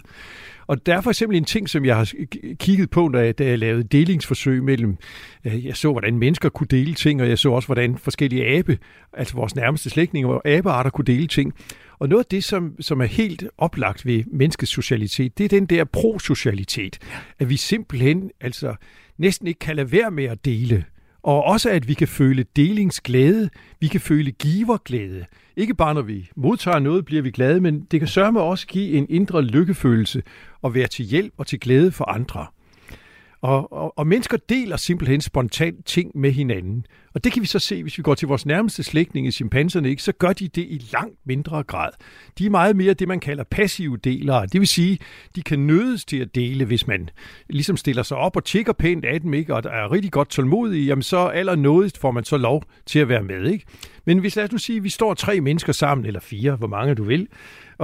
[0.67, 2.13] Og der er for eksempel en ting, som jeg har
[2.59, 4.97] kigget på, da jeg, da jeg lavede delingsforsøg mellem,
[5.45, 8.79] øh, jeg så, hvordan mennesker kunne dele ting, og jeg så også, hvordan forskellige abe,
[9.13, 11.55] altså vores nærmeste slægtninge og abearter kunne dele ting.
[11.99, 15.67] Og noget af det, som, som er helt oplagt ved menneskets socialitet, det er den
[15.67, 16.99] der prosocialitet.
[17.39, 18.75] At vi simpelthen altså
[19.19, 20.85] næsten ikke kan lade være med at dele.
[21.25, 25.25] Og også at vi kan føle delingsglæde, vi kan føle giverglæde.
[25.57, 28.67] Ikke bare når vi modtager noget, bliver vi glade, men det kan sørge med også
[28.67, 30.23] give en indre lykkefølelse
[30.63, 32.47] og være til hjælp og til glæde for andre.
[33.45, 36.87] Og, og, og mennesker deler simpelthen spontant ting med hinanden.
[37.15, 40.03] Og det kan vi så se, hvis vi går til vores nærmeste slægtninge, chimpanserne, ikke,
[40.03, 41.91] så gør de det i langt mindre grad.
[42.39, 44.47] De er meget mere det, man kalder passive delere.
[44.47, 44.99] Det vil sige,
[45.37, 47.11] de kan nødes til at dele, hvis man
[47.49, 50.87] ligesom stiller sig op og tjekker pænt af dem, ikke, og er rigtig godt tålmodig,
[50.87, 53.47] jamen så allernådigst får man så lov til at være med.
[53.47, 53.65] Ikke?
[54.05, 56.69] Men hvis lad os nu sige, at vi står tre mennesker sammen, eller fire, hvor
[56.69, 57.29] mange du vil,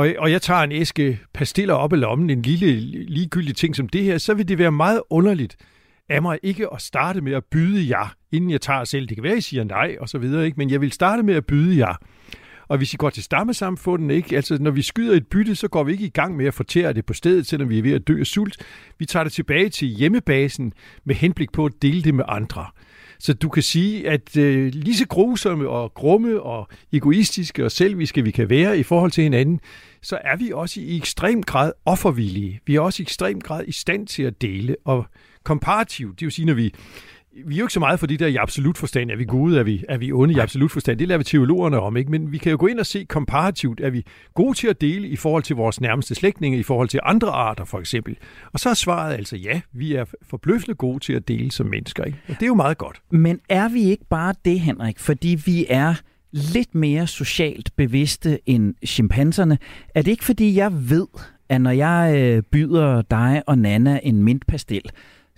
[0.00, 3.88] og, og jeg tager en æske pastiller op i lommen, en lille ligegyldig ting som
[3.88, 5.56] det her, så vil det være meget underligt
[6.08, 9.08] af mig ikke at starte med at byde jer, inden jeg tager selv.
[9.08, 10.58] Det kan være, at I siger nej, og så videre, ikke?
[10.58, 11.94] men jeg vil starte med at byde jer.
[12.68, 14.36] Og hvis I går til stammesamfundet, ikke?
[14.36, 16.92] Altså, når vi skyder et bytte, så går vi ikke i gang med at fortære
[16.92, 18.56] det på stedet, selvom vi er ved at dø af sult.
[18.98, 20.72] Vi tager det tilbage til hjemmebasen
[21.04, 22.66] med henblik på at dele det med andre.
[23.20, 28.24] Så du kan sige, at øh, lige så grusomme og grumme og egoistiske og selviske
[28.24, 29.60] vi kan være i forhold til hinanden,
[30.02, 32.60] så er vi også i ekstrem grad offervillige.
[32.66, 34.76] Vi er også i ekstrem grad i stand til at dele.
[34.84, 35.06] Og
[35.44, 36.74] komparativt, det vil sige, når vi
[37.46, 39.10] vi er jo ikke så meget for de der i absolut forstand.
[39.10, 39.58] Er vi gode?
[39.58, 40.98] Er vi, er vi onde i absolut forstand?
[40.98, 42.10] Det lader vi teologerne om, ikke?
[42.10, 43.80] Men vi kan jo gå ind og se komparativt.
[43.80, 47.00] Er vi gode til at dele i forhold til vores nærmeste slægtninge, i forhold til
[47.02, 48.16] andre arter for eksempel?
[48.52, 52.04] Og så er svaret altså ja, vi er forbløffende gode til at dele som mennesker,
[52.04, 52.18] ikke?
[52.28, 53.00] Og det er jo meget godt.
[53.10, 54.98] Men er vi ikke bare det, Henrik?
[54.98, 55.94] Fordi vi er
[56.32, 59.58] lidt mere socialt bevidste end chimpanserne.
[59.94, 61.06] Er det ikke fordi, jeg ved,
[61.48, 64.90] at når jeg øh, byder dig og Nana en mintpastil,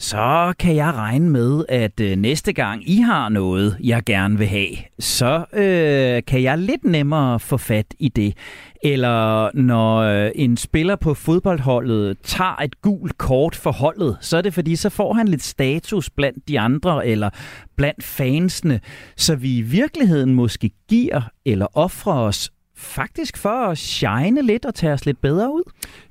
[0.03, 4.47] så kan jeg regne med, at øh, næste gang I har noget, jeg gerne vil
[4.47, 8.37] have, så øh, kan jeg lidt nemmere få fat i det.
[8.85, 14.43] Eller når øh, en spiller på fodboldholdet tager et gult kort for holdet, så er
[14.43, 17.31] det fordi, så får han lidt status blandt de andre eller
[17.77, 18.81] blandt fansene,
[19.17, 24.75] så vi i virkeligheden måske giver eller offrer os faktisk for at shine lidt og
[24.75, 25.63] tage os lidt bedre ud?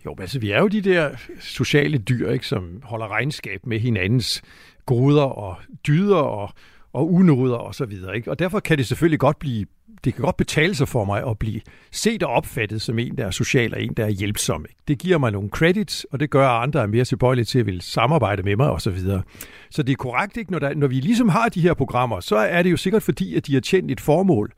[0.06, 4.42] Jo, altså vi er jo de der sociale dyr, ikke, som holder regnskab med hinandens
[4.86, 5.56] goder og
[5.88, 6.50] dyder og,
[6.94, 8.16] og unoder og så videre.
[8.16, 8.32] Ikke?
[8.32, 9.66] Og derfor kan det selvfølgelig godt blive,
[10.04, 13.26] det kan godt betale sig for mig at blive set og opfattet som en, der
[13.26, 14.66] er social og en, der er hjælpsom.
[14.70, 14.82] Ikke?
[14.88, 17.66] Det giver mig nogle credits, og det gør, at andre er mere tilbøjelige til at
[17.66, 19.22] vil samarbejde med mig og så videre.
[19.70, 20.52] Så det er korrekt, ikke?
[20.52, 23.36] Når, der, når vi ligesom har de her programmer, så er det jo sikkert fordi,
[23.36, 24.52] at de har tjent et formål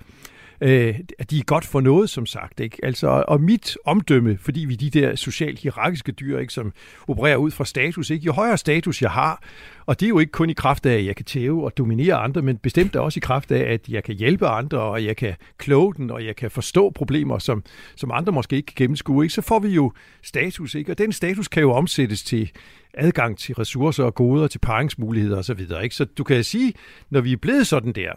[0.64, 2.60] øh, at de er godt for noget, som sagt.
[2.60, 2.78] Ikke?
[2.84, 6.74] Altså, og mit omdømme, fordi vi er de der socialt hierarkiske dyr, ikke, som
[7.08, 8.26] opererer ud fra status, ikke?
[8.26, 9.44] jo højere status jeg har,
[9.86, 12.16] og det er jo ikke kun i kraft af, at jeg kan tæve og dominere
[12.16, 15.36] andre, men bestemt også i kraft af, at jeg kan hjælpe andre, og jeg kan
[15.58, 17.64] kloge den, og jeg kan forstå problemer, som,
[17.96, 19.26] som andre måske ikke kan gennemskue.
[19.26, 19.34] Ikke?
[19.34, 20.92] Så får vi jo status, ikke?
[20.92, 22.52] og den status kan jo omsættes til
[22.94, 25.60] adgang til ressourcer og goder, til paringsmuligheder osv.
[25.84, 25.96] Ikke?
[25.96, 26.74] Så du kan sige,
[27.10, 28.12] når vi er blevet sådan der,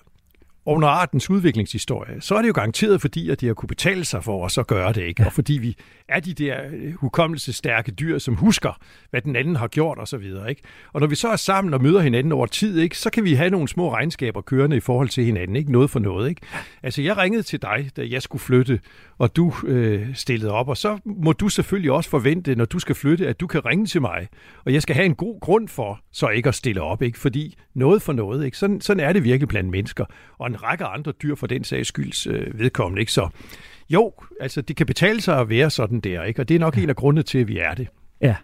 [0.66, 4.24] under artens udviklingshistorie, så er det jo garanteret fordi, at det har kunne betale sig
[4.24, 5.26] for os at gøre det, ikke?
[5.26, 5.76] Og fordi vi
[6.08, 8.78] er de der øh, hukommelsestærke dyr, som husker,
[9.10, 10.62] hvad den anden har gjort og så videre, ikke?
[10.92, 13.34] Og når vi så er sammen og møder hinanden over tid, ikke, så kan vi
[13.34, 15.72] have nogle små regnskaber kørende i forhold til hinanden, ikke?
[15.72, 16.40] Noget for noget, ikke?
[16.82, 18.80] Altså, jeg ringede til dig, da jeg skulle flytte,
[19.18, 22.94] og du øh, stillede op, og så må du selvfølgelig også forvente, når du skal
[22.94, 24.28] flytte, at du kan ringe til mig,
[24.64, 27.18] og jeg skal have en god grund for så ikke at stille op, ikke?
[27.18, 28.58] Fordi noget for noget, ikke?
[28.58, 30.04] Sådan, sådan er det virkelig blandt mennesker.
[30.38, 33.00] Og en række andre dyr for den sags skylds øh, vedkommende.
[33.00, 33.12] Ikke?
[33.12, 33.28] Så
[33.90, 36.40] jo, altså det kan betale sig at være sådan der, ikke?
[36.40, 36.82] og det er nok ja.
[36.82, 37.88] en af grundene til, at vi er det.
[38.20, 38.36] Ja,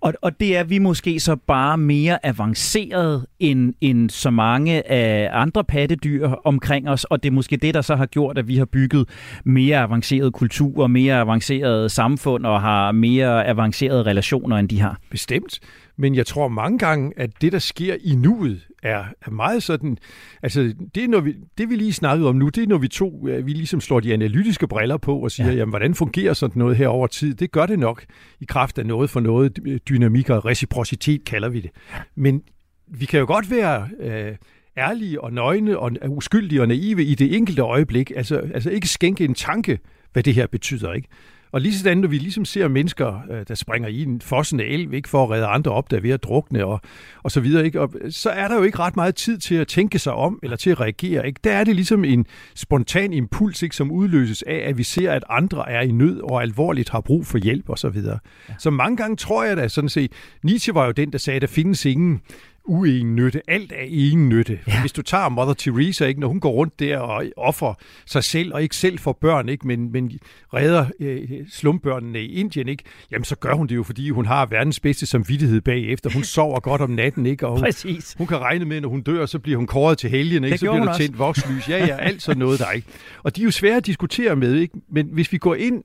[0.00, 5.28] og, og det er vi måske så bare mere avanceret end, end så mange af
[5.32, 8.56] andre pattedyr omkring os, og det er måske det, der så har gjort, at vi
[8.56, 9.08] har bygget
[9.44, 14.98] mere avanceret kultur, mere avanceret samfund og har mere avancerede relationer, end de har.
[15.10, 15.60] Bestemt.
[15.96, 19.98] Men jeg tror mange gange, at det, der sker i nuet, er, meget sådan...
[20.42, 23.26] Altså, det, når vi, det vi lige snakkede om nu, det er, når vi to,
[23.44, 25.56] vi ligesom slår de analytiske briller på og siger, ja.
[25.56, 27.34] jamen, hvordan fungerer sådan noget her over tid?
[27.34, 28.04] Det gør det nok
[28.40, 29.58] i kraft af noget for noget.
[29.88, 31.70] Dynamik og reciprocitet kalder vi det.
[32.14, 32.42] Men
[32.88, 33.88] vi kan jo godt være...
[34.00, 34.36] Øh,
[34.78, 38.12] ærlige og nøgne og uskyldige og naive i det enkelte øjeblik.
[38.16, 39.78] Altså, altså ikke skænke en tanke,
[40.12, 40.92] hvad det her betyder.
[40.92, 41.08] ikke.
[41.56, 44.94] Og lige sådan, når vi ligesom ser mennesker, øh, der springer i en fossende elv,
[44.94, 46.80] ikke for at redde andre op, der er ved at drukne og,
[47.22, 47.80] og så videre, ikke?
[47.80, 50.56] Og så er der jo ikke ret meget tid til at tænke sig om, eller
[50.56, 51.26] til at reagere.
[51.26, 51.40] Ikke?
[51.44, 55.24] Der er det ligesom en spontan impuls, ikke, som udløses af, at vi ser, at
[55.30, 58.18] andre er i nød og alvorligt har brug for hjælp og så videre.
[58.48, 58.54] Ja.
[58.58, 61.42] Så mange gange tror jeg da sådan set, Nietzsche var jo den, der sagde, at
[61.42, 62.20] der findes ingen
[62.66, 63.40] uen nytte.
[63.48, 64.58] Alt er ingen nytte.
[64.66, 64.80] Ja.
[64.80, 67.74] Hvis du tager Mother Teresa, ikke, når hun går rundt der og offrer
[68.06, 70.12] sig selv, og ikke selv for børn, ikke, men, men
[70.54, 74.46] redder øh, slumbørnene i Indien, ikke, jamen så gør hun det jo, fordi hun har
[74.46, 76.10] verdens bedste samvittighed bagefter.
[76.10, 78.14] Hun sover godt om natten, ikke, og hun, Præcis.
[78.18, 80.70] hun kan regne med, når hun dør, så bliver hun kåret til helgen, ikke, så
[80.72, 81.68] bliver der tændt vokslys.
[81.68, 82.88] Ja, ja, alt sådan noget der, ikke.
[83.22, 84.74] Og de er jo svære at diskutere med, ikke?
[84.88, 85.82] men hvis vi går ind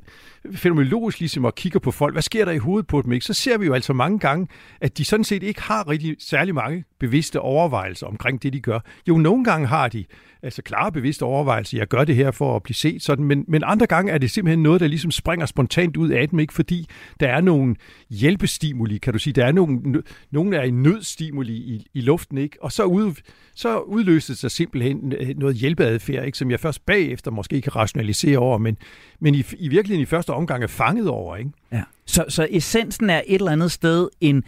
[0.56, 3.26] fenomenologisk ligesom og kigger på folk, hvad sker der i hovedet på dem, ikke?
[3.26, 4.48] så ser vi jo altså mange gange,
[4.82, 8.80] at de sådan set ikke har rigtig særlig mange bevidste overvejelser omkring det, de gør.
[9.08, 10.06] Jo, nogle gange har de
[10.44, 13.64] altså klare bevidste overvejelser, jeg gør det her for at blive set sådan, men, men
[13.66, 16.54] andre gange er det simpelthen noget, der ligesom springer spontant ud af dem, ikke?
[16.54, 16.88] fordi
[17.20, 17.76] der er nogle
[18.10, 22.58] hjælpestimuli, kan du sige, der er nogle, nogle er en nødstimuli i, i luften, ikke?
[22.64, 23.14] og så, ud,
[23.56, 26.38] så udløses der simpelthen øh, noget hjælpeadfærd, ikke?
[26.38, 28.78] som jeg først bagefter måske kan rationalisere over, men,
[29.20, 31.36] men i, i virkeligheden i første omgang er fanget over.
[31.36, 31.52] Ikke?
[31.72, 31.84] Ja.
[32.06, 34.44] Så, så essensen er et eller andet sted en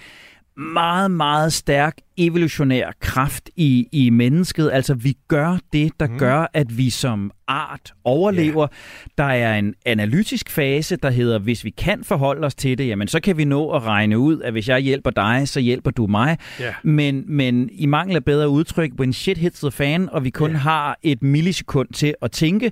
[0.58, 4.70] meget, meget stærk evolutionær kraft i, i mennesket.
[4.74, 6.18] Altså, vi gør det, der mm.
[6.18, 8.68] gør, at vi som art overlever.
[8.72, 9.08] Yeah.
[9.18, 13.08] Der er en analytisk fase, der hedder, hvis vi kan forholde os til det, jamen
[13.08, 16.08] så kan vi nå at regne ud, at hvis jeg hjælper dig, så hjælper du
[16.08, 16.38] mig.
[16.62, 16.74] Yeah.
[16.84, 20.50] Men, men i mangel af bedre udtryk, when shit hits the fan, og vi kun
[20.50, 20.60] yeah.
[20.60, 22.72] har et millisekund til at tænke,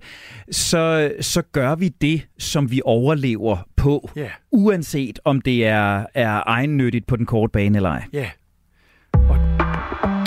[0.51, 4.29] så, så gør vi det, som vi overlever på, yeah.
[4.51, 8.03] uanset om det er, er egennyttigt på den korte bane eller ej.
[8.13, 8.19] Ja.
[8.19, 8.32] Yeah.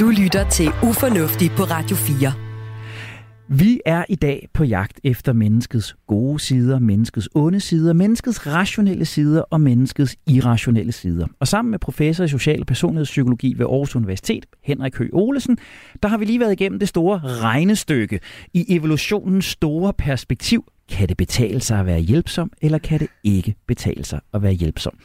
[0.01, 2.33] Du lytter til Ufornuftig på Radio 4.
[3.49, 9.05] Vi er i dag på jagt efter menneskets gode sider, menneskets onde sider, menneskets rationelle
[9.05, 11.27] sider og menneskets irrationelle sider.
[11.41, 15.59] Og sammen med professor i social og personlighedspsykologi ved Aarhus Universitet, Henrik Høgh Olesen,
[16.03, 18.21] der har vi lige været igennem det store regnestykke
[18.55, 20.65] i evolutionens store perspektiv.
[20.89, 24.53] Kan det betale sig at være hjælpsom, eller kan det ikke betale sig at være
[24.53, 24.99] hjælpsom?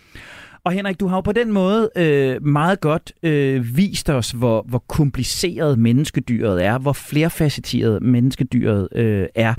[0.63, 4.65] Og Henrik, du har jo på den måde øh, meget godt øh, vist os, hvor,
[4.67, 9.53] hvor kompliceret menneskedyret er, hvor flerfacetteret menneskedyret øh, er.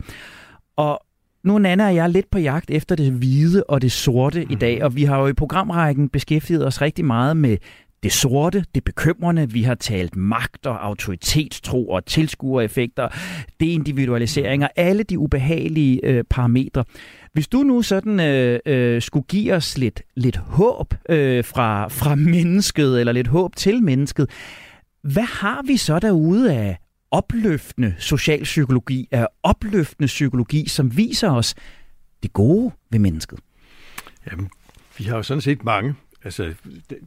[0.76, 1.00] Og
[1.44, 4.54] nu Nana og jeg er lidt på jagt efter det hvide og det sorte i
[4.54, 7.56] dag, og vi har jo i programrækken beskæftiget os rigtig meget med
[8.02, 9.50] det sorte, det bekymrende.
[9.50, 13.08] Vi har talt magt og autoritetstro og tilskuereffekter,
[13.60, 16.84] deindividualisering og alle de ubehagelige øh, parametre.
[17.32, 22.14] Hvis du nu sådan øh, øh, skulle give os lidt, lidt håb øh, fra, fra
[22.14, 24.30] mennesket, eller lidt håb til mennesket,
[25.02, 26.78] hvad har vi så derude af
[27.10, 31.54] opløftende socialpsykologi, af opløftende psykologi, som viser os
[32.22, 33.38] det gode ved mennesket?
[34.30, 34.50] Jamen,
[34.98, 35.94] vi har jo sådan set mange.
[36.24, 36.54] Altså,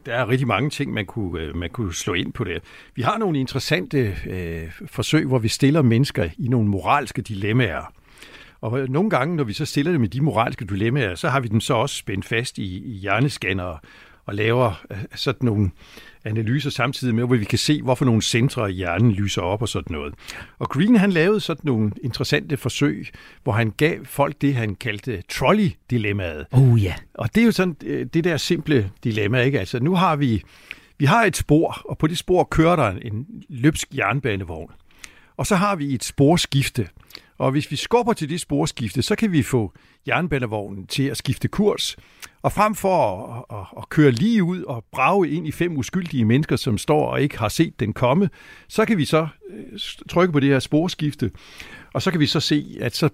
[0.05, 2.63] der er rigtig mange ting, man kunne, øh, man kunne slå ind på det.
[2.95, 7.93] Vi har nogle interessante øh, forsøg, hvor vi stiller mennesker i nogle moralske dilemmaer.
[8.61, 11.39] Og øh, nogle gange, når vi så stiller dem i de moralske dilemmaer, så har
[11.39, 13.77] vi dem så også spændt fast i, i hjernescanner
[14.25, 15.71] og laver øh, sådan nogle
[16.25, 19.69] analyser samtidig med, hvor vi kan se, hvorfor nogle centre i hjernen lyser op og
[19.69, 20.13] sådan noget.
[20.59, 23.07] Og Green han lavede sådan nogle interessante forsøg,
[23.43, 26.45] hvor han gav folk det, han kaldte trolley-dilemmaet.
[26.51, 26.87] Oh ja.
[26.87, 26.97] Yeah.
[27.13, 29.59] Og det er jo sådan øh, det der simple dilemma, ikke?
[29.59, 30.43] Altså nu har vi,
[30.97, 34.71] vi har et spor, og på det spor kører der en løbsk jernbanevogn.
[35.37, 36.87] Og så har vi et sporskifte.
[37.37, 39.73] Og hvis vi skubber til det sporskifte, så kan vi få
[40.07, 41.97] jernbanevognen til at skifte kurs.
[42.41, 46.25] Og frem for at, at, at køre lige ud og brage ind i fem uskyldige
[46.25, 48.29] mennesker, som står og ikke har set den komme,
[48.67, 49.79] så kan vi så øh,
[50.09, 51.31] trykke på det her sporskifte,
[51.93, 53.09] og så kan vi så se, at så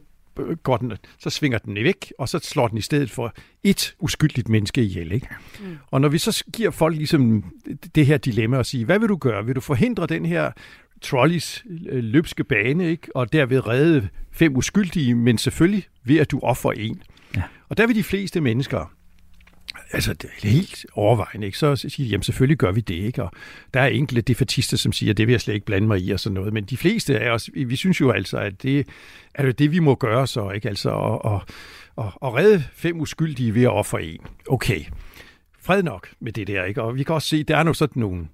[0.63, 4.49] går den, så svinger den væk, og så slår den i stedet for et uskyldigt
[4.49, 5.11] menneske ihjel.
[5.11, 5.28] Ikke?
[5.59, 5.78] Mm.
[5.91, 7.43] Og når vi så giver folk ligesom
[7.95, 9.45] det her dilemma og sige, hvad vil du gøre?
[9.45, 10.51] Vil du forhindre den her
[11.02, 13.16] trolleys øh, løbske bane, ikke?
[13.16, 17.04] og derved redde fem uskyldige, men selvfølgelig ved at du offer en.
[17.36, 17.43] Ja.
[17.70, 18.93] Og der vil de fleste mennesker,
[19.91, 21.58] altså det er helt overvejende, ikke?
[21.58, 23.24] så siger de, jamen selvfølgelig gør vi det, ikke?
[23.24, 23.32] og
[23.74, 26.20] der er enkelte defatister, som siger, det vil jeg slet ikke blande mig i, og
[26.20, 28.88] sådan noget, men de fleste af os, vi synes jo altså, at det
[29.34, 30.70] er det, det vi må gøre så, ikke?
[30.70, 31.41] altså at, at,
[31.97, 34.20] at, at redde fem uskyldige ved at ofre en.
[34.47, 34.86] Okay,
[35.62, 36.82] fred nok med det der, ikke?
[36.82, 38.28] og vi kan også se, der er nu sådan nogle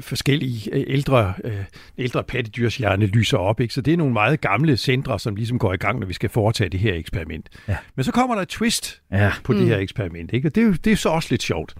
[0.00, 1.64] forskellige øh, ældre, øh,
[1.98, 3.60] ældre pattedyrshjerne lyser op.
[3.60, 3.74] Ikke?
[3.74, 6.30] Så det er nogle meget gamle centre, som ligesom går i gang, når vi skal
[6.30, 7.48] foretage det her eksperiment.
[7.68, 7.76] Ja.
[7.94, 9.32] Men så kommer der et twist ja.
[9.44, 9.58] på mm.
[9.58, 10.32] det her eksperiment.
[10.32, 10.48] Ikke?
[10.48, 11.74] Og det er, det er så også lidt sjovt.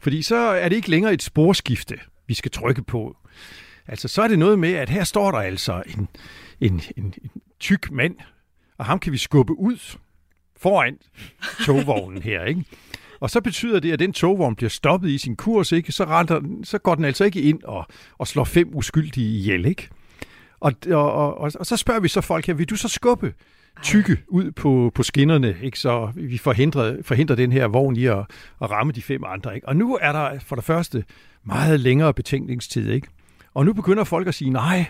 [0.00, 3.16] Fordi så er det ikke længere et sporskifte, vi skal trykke på.
[3.88, 6.08] Altså, så er det noget med, at her står der altså en,
[6.60, 7.30] en, en, en
[7.60, 8.14] tyk mand,
[8.78, 9.96] og ham kan vi skubbe ud
[10.56, 10.98] foran
[11.66, 12.64] togvognen her, ikke?
[13.20, 15.92] Og så betyder det, at den togvogn bliver stoppet i sin kurs, ikke?
[15.92, 17.86] Så, renter, så går den altså ikke ind og,
[18.18, 19.88] og slår fem uskyldige ihjel, ikke?
[20.60, 23.32] Og, og, og, og så spørger vi så folk her, vil du så skubbe
[23.82, 25.78] tykke ud på, på skinnerne, ikke?
[25.78, 28.18] så vi forhindrer, forhindrer den her vogn i at,
[28.62, 29.54] at ramme de fem andre.
[29.54, 29.68] Ikke?
[29.68, 31.04] Og nu er der for det første
[31.44, 32.90] meget længere betænkningstid.
[32.90, 33.08] Ikke?
[33.54, 34.86] Og nu begynder folk at sige, nej,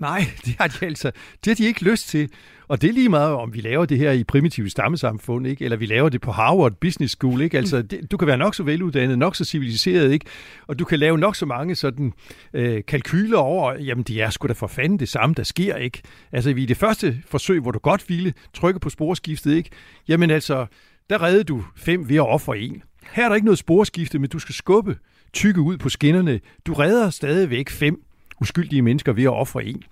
[0.00, 1.10] nej, det har de altså
[1.44, 2.28] det har de ikke lyst til.
[2.68, 5.64] Og det er lige meget, om vi laver det her i primitive stammesamfund, ikke?
[5.64, 7.40] eller vi laver det på Harvard Business School.
[7.40, 7.58] Ikke?
[7.58, 10.26] Altså, det, du kan være nok så veluddannet, nok så civiliseret, ikke?
[10.66, 12.12] og du kan lave nok så mange sådan,
[12.54, 15.76] øh, kalkyler over, jamen det er sgu da for fanden det samme, der sker.
[15.76, 16.02] ikke.
[16.32, 19.70] Altså vi i det første forsøg, hvor du godt ville trykke på sporskiftet, ikke?
[20.08, 20.66] jamen altså,
[21.10, 22.82] der reddede du fem ved at ofre en.
[23.12, 24.96] Her er der ikke noget sporskifte, men du skal skubbe
[25.32, 26.40] tykke ud på skinnerne.
[26.66, 28.02] Du redder stadigvæk fem
[28.40, 29.82] uskyldige mennesker ved at ofre en.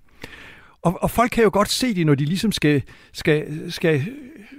[0.82, 4.02] Og, og folk kan jo godt se det, når de ligesom skal, skal, skal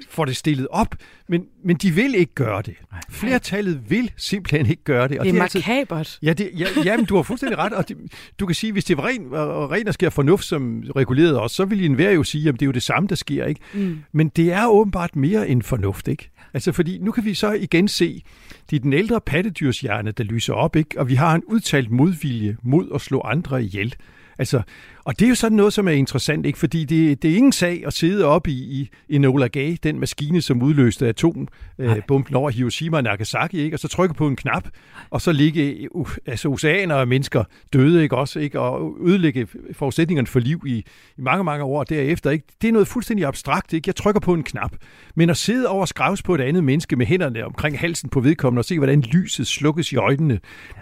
[0.09, 0.95] få det stillet op,
[1.29, 2.75] men, men de vil ikke gøre det.
[3.09, 5.19] Flertallet vil simpelthen ikke gøre det.
[5.19, 5.97] Og det er, det er makabert.
[5.97, 7.73] Altså, ja, det, ja, ja, men du har fuldstændig ret.
[7.73, 7.97] Og det,
[8.39, 11.51] du kan sige, hvis det var ren, og ren og sker fornuft, som regulerede os,
[11.51, 13.45] så ville enhver jo sige, at det er jo det samme, der sker.
[13.45, 13.61] ikke.
[13.73, 13.99] Mm.
[14.11, 16.07] Men det er åbenbart mere end fornuft.
[16.07, 16.29] ikke.
[16.53, 18.23] Altså, fordi nu kan vi så igen se,
[18.69, 20.99] det er den ældre pattedyrshjerne, der lyser op, ikke?
[20.99, 23.95] og vi har en udtalt modvilje mod at slå andre ihjel.
[24.39, 24.61] Altså,
[25.03, 26.59] og det er jo sådan noget, som er interessant, ikke?
[26.59, 30.41] fordi det, det er ingen sag at sidde op i, i Enola Gay, den maskine,
[30.41, 33.75] som udløste atombomben øh, over Hiroshima og Nagasaki, ikke?
[33.75, 34.67] og så trykke på en knap,
[35.09, 38.17] og så ligge uh, altså, oceaner og mennesker døde, ikke?
[38.17, 38.59] Også, ikke?
[38.59, 40.77] og ødelægge forudsætningerne for liv i,
[41.17, 42.29] i mange, mange år derefter.
[42.29, 42.45] Ikke?
[42.61, 43.73] Det er noget fuldstændig abstrakt.
[43.73, 43.87] Ikke?
[43.87, 44.71] Jeg trykker på en knap.
[45.15, 48.59] Men at sidde over skravs på et andet menneske med hænderne omkring halsen på vedkommende
[48.59, 50.39] og se, hvordan lyset slukkes i øjnene,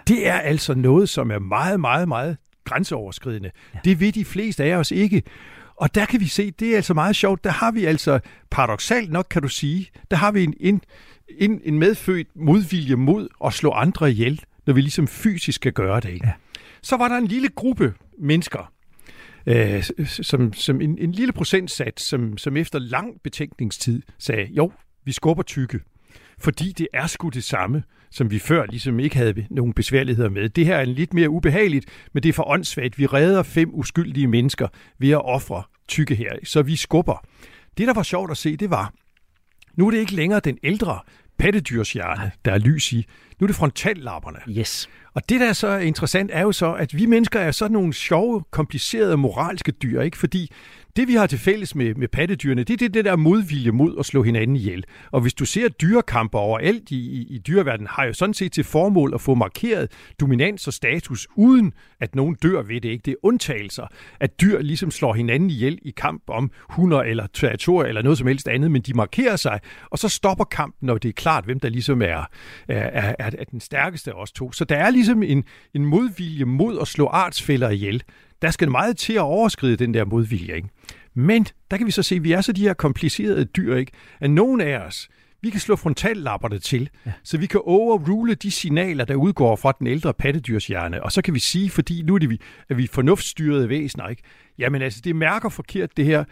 [0.08, 2.36] det er altså noget, som er meget, meget, meget
[2.68, 3.50] grænseoverskridende.
[3.74, 3.78] Ja.
[3.84, 5.22] Det ved de fleste af os ikke.
[5.76, 9.12] Og der kan vi se, det er altså meget sjovt, der har vi altså, paradoxalt
[9.12, 10.80] nok kan du sige, der har vi en, en,
[11.38, 16.00] en, en medfødt modvilje mod at slå andre ihjel, når vi ligesom fysisk skal gøre
[16.00, 16.08] det.
[16.08, 16.26] Ikke?
[16.26, 16.32] Ja.
[16.82, 18.72] Så var der en lille gruppe mennesker,
[19.46, 24.72] øh, som, som en, en lille procentsats, som, som efter lang betænkningstid sagde, jo,
[25.04, 25.80] vi skubber tykke,
[26.40, 30.48] fordi det er sgu det samme, som vi før ligesom ikke havde nogen besværligheder med.
[30.48, 32.98] Det her er lidt mere ubehageligt, men det er for åndssvagt.
[32.98, 34.68] Vi redder fem uskyldige mennesker
[34.98, 37.24] ved at ofre tykke her, så vi skubber.
[37.78, 38.92] Det, der var sjovt at se, det var,
[39.76, 41.00] nu er det ikke længere den ældre
[41.38, 43.06] pattedyrshjerne, der er lys i.
[43.40, 44.38] Nu er det frontallapperne.
[44.58, 44.88] Yes.
[45.14, 47.92] Og det, der er så interessant, er jo så, at vi mennesker er sådan nogle
[47.92, 50.18] sjove, komplicerede moralske dyr, ikke?
[50.18, 50.50] Fordi
[50.96, 53.96] det, vi har til fælles med, med pattedyrene, det er det, det der modvilje mod
[53.98, 54.84] at slå hinanden ihjel.
[55.10, 58.64] Og hvis du ser dyrekamper overalt i, i, i dyreverdenen, har jo sådan set til
[58.64, 62.88] formål at få markeret dominans og status, uden at nogen dør ved det.
[62.88, 63.02] Ikke?
[63.04, 63.86] Det er undtagelser,
[64.20, 68.26] at dyr ligesom slår hinanden ihjel i kamp om hunder eller territorier eller noget som
[68.26, 69.60] helst andet, men de markerer sig,
[69.90, 72.28] og så stopper kampen, når det er klart, hvem der ligesom er,
[72.68, 74.52] er, er, er den stærkeste af os to.
[74.52, 78.02] Så der er ligesom en, en modvilje mod at slå artsfælder ihjel
[78.42, 80.56] der skal meget til at overskride den der modvilje.
[80.56, 80.68] Ikke?
[81.14, 83.92] Men der kan vi så se, at vi er så de her komplicerede dyr, ikke?
[84.20, 85.08] at nogen af os,
[85.42, 87.12] vi kan slå frontallapperne til, ja.
[87.22, 91.02] så vi kan overrule de signaler, der udgår fra den ældre pattedyrshjerne.
[91.02, 94.08] Og så kan vi sige, fordi nu er det vi, at vi er fornuftsstyrede væsener,
[94.08, 94.22] ikke?
[94.58, 96.24] Jamen altså, det mærker forkert det her,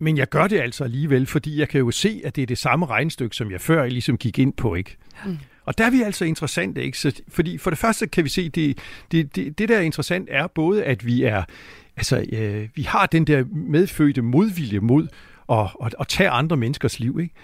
[0.00, 2.58] men jeg gør det altså alligevel, fordi jeg kan jo se, at det er det
[2.58, 4.96] samme regnstykke, som jeg før ligesom gik ind på, ikke?
[5.26, 5.38] Mm.
[5.70, 6.98] Og der er vi altså interessante, ikke?
[6.98, 8.78] Så, fordi for det første kan vi se, det,
[9.12, 11.44] det, det, det der er interessant er både, at vi er,
[11.96, 15.08] altså, øh, vi har den der medfødte modvilje mod
[15.50, 17.34] at, at, at tage andre menneskers liv, ikke?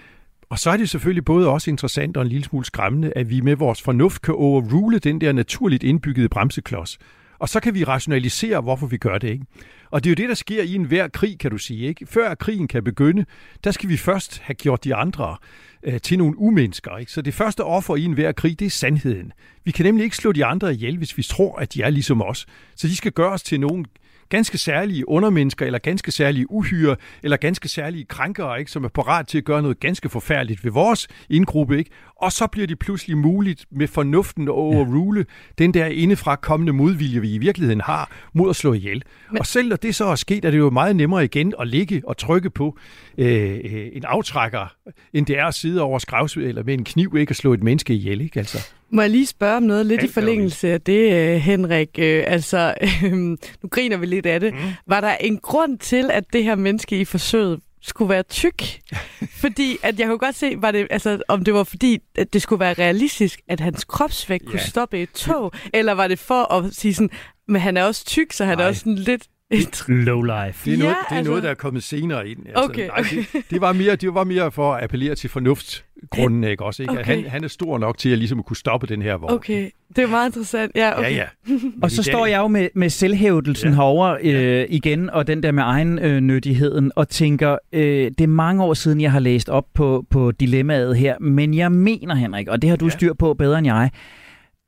[0.49, 3.41] Og så er det selvfølgelig både også interessant og en lille smule skræmmende, at vi
[3.41, 6.97] med vores fornuft kan overrule den der naturligt indbyggede bremseklods.
[7.39, 9.29] Og så kan vi rationalisere, hvorfor vi gør det.
[9.29, 9.45] Ikke?
[9.91, 11.87] Og det er jo det, der sker i enhver krig, kan du sige.
[11.87, 12.05] Ikke?
[12.05, 13.25] Før krigen kan begynde,
[13.63, 15.37] der skal vi først have gjort de andre
[15.83, 16.97] øh, til nogle umennesker.
[16.97, 17.11] Ikke?
[17.11, 19.31] Så det første offer i enhver krig, det er sandheden.
[19.63, 22.21] Vi kan nemlig ikke slå de andre ihjel, hvis vi tror, at de er ligesom
[22.21, 22.45] os.
[22.75, 23.85] Så de skal gøre os til nogle
[24.29, 29.27] ganske særlige undermennesker, eller ganske særlige uhyre, eller ganske særlige krænkere, ikke, som er parat
[29.27, 31.77] til at gøre noget ganske forfærdeligt ved vores indgruppe.
[31.77, 31.91] Ikke?
[32.15, 35.63] Og så bliver det pludselig muligt med fornuften at overrule ja.
[35.63, 39.03] den der indefra kommende modvilje, vi i virkeligheden har, mod at slå ihjel.
[39.31, 39.39] Men...
[39.39, 42.01] Og selv når det så er sket, er det jo meget nemmere igen at ligge
[42.07, 42.77] og trykke på
[43.17, 43.59] øh,
[43.93, 44.75] en aftrækker,
[45.13, 47.63] end det er at sidde over skravsved eller med en kniv ikke at slå et
[47.63, 48.21] menneske ihjel.
[48.21, 48.39] Ikke?
[48.39, 48.71] Altså.
[48.89, 51.89] Må jeg lige spørge om noget lidt i forlængelse af det, øh, Henrik?
[51.99, 53.11] Øh, altså, øh,
[53.61, 54.53] nu griner vi lidt af det.
[54.53, 54.59] Mm.
[54.87, 58.63] Var der en grund til, at det her menneske i forsøget skulle være tyk?
[59.41, 62.41] fordi at jeg kunne godt se, var det, altså, om det var fordi, at det
[62.41, 64.51] skulle være realistisk, at hans kropsvægt yeah.
[64.51, 67.09] kunne stoppe et tog, eller var det for at sige sådan,
[67.47, 68.63] men han er også tyk, så han Nej.
[68.63, 70.65] er også sådan lidt et low life.
[70.65, 71.31] Det er, noget, ja, det er altså...
[71.31, 72.39] noget, der er kommet senere ind.
[72.47, 73.15] Altså, okay, okay.
[73.15, 76.83] Nej, det, det, var mere, det var mere for at appellere til fornuftsgrunden, ikke også?
[76.83, 76.91] Ikke?
[76.91, 77.03] Okay.
[77.03, 79.33] Han, han er stor nok til at ligesom kunne stoppe den her vogn.
[79.33, 80.71] Okay, det er meget interessant.
[80.75, 81.15] Ja, okay.
[81.15, 81.55] ja, ja.
[81.83, 83.75] og så står jeg jo med, med selvhævdelsen ja.
[83.75, 87.81] herover øh, igen, og den der med egen øh, nyttigheden, og tænker, øh,
[88.17, 91.71] det er mange år siden, jeg har læst op på, på dilemmaet her, men jeg
[91.71, 92.89] mener, Henrik, og det har du ja.
[92.89, 93.91] styr på bedre end jeg,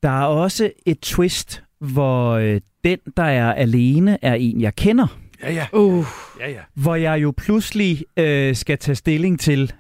[0.04, 5.08] der er også et twist, hvor øh, den, der er alene, er en, jeg kender.
[5.44, 5.66] Ja, ja.
[5.74, 6.06] Uh.
[6.40, 6.60] ja, ja.
[6.74, 9.74] Hvor jeg jo pludselig øh, skal tage stilling til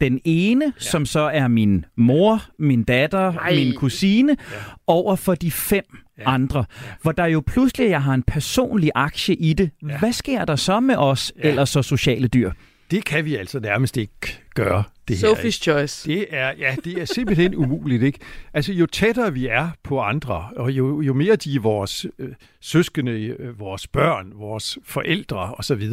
[0.00, 0.70] den ene, ja.
[0.78, 3.54] som så er min mor, min datter, Ej.
[3.54, 4.56] min kusine, ja.
[4.86, 5.84] over for de fem
[6.18, 6.22] ja.
[6.26, 6.58] andre.
[6.58, 6.86] Ja.
[7.02, 9.70] Hvor der jo pludselig, jeg har en personlig aktie i det.
[9.88, 9.98] Ja.
[9.98, 11.48] Hvad sker der så med os, ja.
[11.48, 12.52] eller så sociale dyr?
[12.90, 15.34] Det kan vi altså nærmest ikke gøre det her.
[15.34, 16.10] Sophie's choice.
[16.10, 18.02] Det er, ja, det er simpelthen umuligt.
[18.02, 18.18] Ikke?
[18.54, 22.28] Altså, jo tættere vi er på andre, og jo, jo mere de er vores øh,
[22.60, 25.90] søskende, øh, vores børn, vores forældre osv.,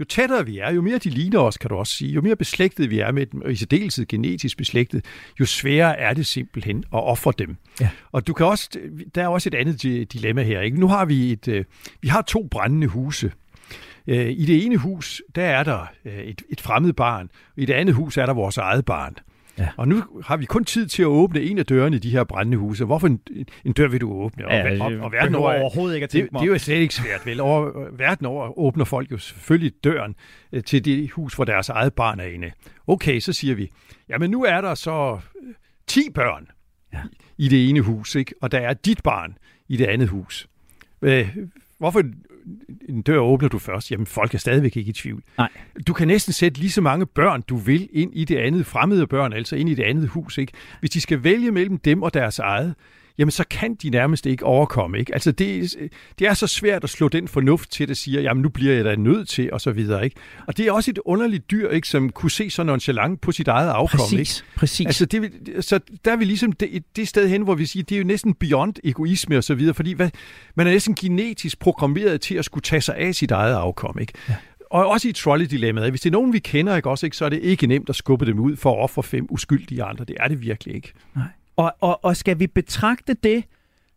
[0.00, 2.36] jo tættere vi er, jo mere de ligner os, kan du også sige, jo mere
[2.36, 5.04] beslægtet vi er med dem, og i særdeleshed genetisk beslægtet,
[5.40, 7.56] jo sværere er det simpelthen at ofre dem.
[7.80, 7.88] Ja.
[8.12, 8.68] Og du kan også,
[9.14, 9.82] der er også et andet
[10.12, 10.60] dilemma her.
[10.60, 10.80] Ikke?
[10.80, 11.64] Nu har vi et, øh,
[12.00, 13.32] vi har to brændende huse,
[14.06, 17.74] Øh, I det ene hus, der er der øh, et, et fremmed barn, i det
[17.74, 19.16] andet hus er der vores eget barn.
[19.58, 19.68] Ja.
[19.76, 22.24] Og nu har vi kun tid til at åbne en af dørene i de her
[22.24, 22.84] brændende huse.
[22.84, 23.20] Hvorfor en,
[23.64, 24.46] en dør vil du åbne?
[24.46, 26.94] Og, ja, og, og verden over, overhovedet ikke at det, det er jo slet ikke
[26.94, 27.40] svært, vel?
[27.40, 30.14] Over, verden over åbner folk jo selvfølgelig døren
[30.52, 32.50] øh, til det hus, hvor deres eget barn er inde.
[32.86, 33.70] Okay, så siger vi,
[34.08, 35.20] jamen nu er der så
[35.86, 36.46] 10 børn
[36.92, 36.98] ja.
[37.38, 38.34] i det ene hus, ikke?
[38.42, 39.36] og der er dit barn
[39.68, 40.48] i det andet hus.
[41.82, 42.02] Hvorfor
[42.88, 45.22] en dør åbner du først, jamen folk er stadigvæk ikke i tvivl.
[45.38, 45.48] Nej.
[45.86, 49.06] Du kan næsten sætte lige så mange børn, du vil, ind i det andet, fremmede
[49.06, 50.38] børn, altså ind i det andet hus.
[50.38, 50.52] Ikke?
[50.80, 52.74] Hvis de skal vælge mellem dem og deres eget,
[53.18, 54.98] jamen så kan de nærmest ikke overkomme.
[54.98, 55.14] Ikke?
[55.14, 55.74] Altså det,
[56.18, 58.84] det er så svært at slå den fornuft til, der siger, jamen nu bliver jeg
[58.84, 60.04] da nødt til, og så videre.
[60.04, 60.16] Ikke?
[60.46, 63.48] Og det er også et underligt dyr, ikke, som kunne se så nonchalant på sit
[63.48, 64.00] eget afkom.
[64.00, 64.56] Præcis, ikke?
[64.56, 64.86] præcis.
[64.86, 67.94] Altså det, så der er vi ligesom det, det sted hen, hvor vi siger, det
[67.94, 70.10] er jo næsten beyond egoisme og så videre, fordi hvad,
[70.54, 73.98] man er næsten genetisk programmeret til at skulle tage sig af sit eget afkom.
[74.00, 74.12] Ikke?
[74.28, 74.34] Ja.
[74.70, 75.90] Og også i trolley-dilemmaet.
[75.90, 77.96] Hvis det er nogen, vi kender, ikke, også, ikke, så er det ikke nemt at
[77.96, 80.04] skubbe dem ud for at ofre fem uskyldige andre.
[80.04, 80.92] Det er det virkelig ikke.
[81.16, 81.24] Nej.
[81.56, 83.44] Og, og, og skal vi betragte det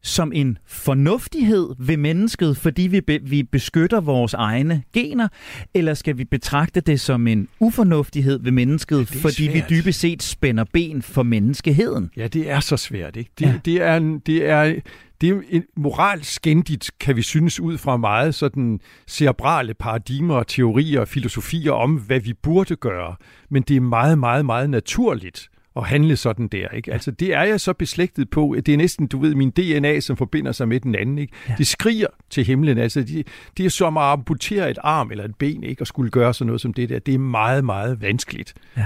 [0.05, 5.27] som en fornuftighed ved mennesket, fordi vi, be, vi beskytter vores egne gener,
[5.73, 9.53] eller skal vi betragte det som en ufornuftighed ved mennesket, ja, fordi svært.
[9.53, 12.11] vi dybest set spænder ben for menneskeheden?
[12.17, 13.15] Ja, det er så svært.
[13.15, 13.31] Ikke?
[13.39, 13.53] Det, ja.
[13.65, 14.75] det, er, det er
[15.21, 21.01] det er en moralsk skændigt, kan vi synes, ud fra meget sådan cerebrale paradigmer, teorier
[21.01, 23.15] og filosofier om, hvad vi burde gøre.
[23.49, 26.69] Men det er meget, meget, meget naturligt at handle sådan der.
[26.69, 26.93] Ikke?
[26.93, 28.55] Altså, det er jeg så beslægtet på.
[28.65, 31.17] Det er næsten, du ved, min DNA, som forbinder sig med den anden.
[31.17, 31.33] Ikke?
[31.49, 31.55] Ja.
[31.57, 32.77] Det skriger til himlen.
[32.77, 35.81] Altså, det, det er som at amputere et arm eller et ben, ikke?
[35.81, 36.99] og skulle gøre sådan noget som det der.
[36.99, 38.53] Det er meget, meget vanskeligt.
[38.77, 38.85] Ja.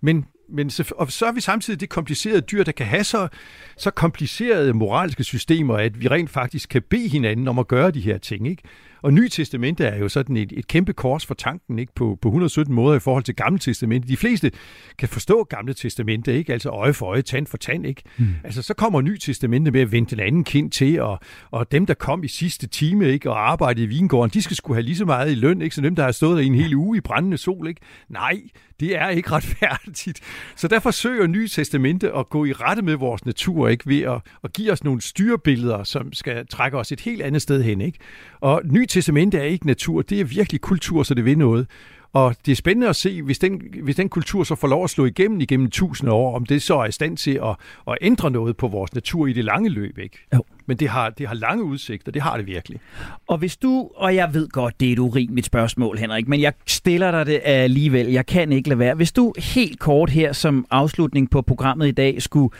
[0.00, 3.28] Men men så, og så er vi samtidig det komplicerede dyr, der kan have så,
[3.76, 8.00] så komplicerede moralske systemer, at vi rent faktisk kan bede hinanden om at gøre de
[8.00, 8.48] her ting.
[8.48, 8.62] Ikke?
[9.04, 11.92] Og Nye Testamente er jo sådan et, et kæmpe kors for tanken ikke?
[11.94, 14.08] På, på 117 måder i forhold til Gamle Testamente.
[14.08, 14.50] De fleste
[14.98, 16.52] kan forstå Gamle Testamente, ikke?
[16.52, 17.86] altså øje for øje, tand for tand.
[17.86, 18.02] Ikke?
[18.18, 18.28] Mm.
[18.44, 21.18] Altså så kommer Nye Testamente med at vende den anden kind til, og,
[21.50, 23.30] og dem, der kom i sidste time ikke?
[23.30, 25.74] og arbejdede i vingården, de skal skulle have lige så meget i løn, ikke?
[25.74, 27.68] som dem, der har stået der i en hel uge i brændende sol.
[27.68, 27.80] Ikke?
[28.08, 28.40] Nej,
[28.80, 30.20] det er ikke retfærdigt.
[30.56, 34.20] Så derfor søger Nye Testamente at gå i rette med vores natur, ikke ved at,
[34.44, 37.80] at give os nogle styrbilleder, som skal trække os et helt andet sted hen.
[37.80, 37.98] Ikke?
[38.40, 41.66] Og Nye Testamente er ikke natur, det er virkelig kultur, så det vil noget.
[42.12, 44.90] Og det er spændende at se, hvis den, hvis den kultur så får lov at
[44.90, 47.56] slå igennem igennem tusind år, om det så er i stand til at,
[47.88, 49.98] at ændre noget på vores natur i det lange løb.
[49.98, 50.18] Ikke?
[50.34, 50.44] Jo.
[50.66, 52.80] Men det har, det har lange udsigter, det har det virkelig.
[53.26, 56.52] Og hvis du, og jeg ved godt, det er et urimeligt spørgsmål, Henrik, men jeg
[56.66, 58.94] stiller dig det alligevel, jeg kan ikke lade være.
[58.94, 62.54] Hvis du helt kort her som afslutning på programmet i dag skulle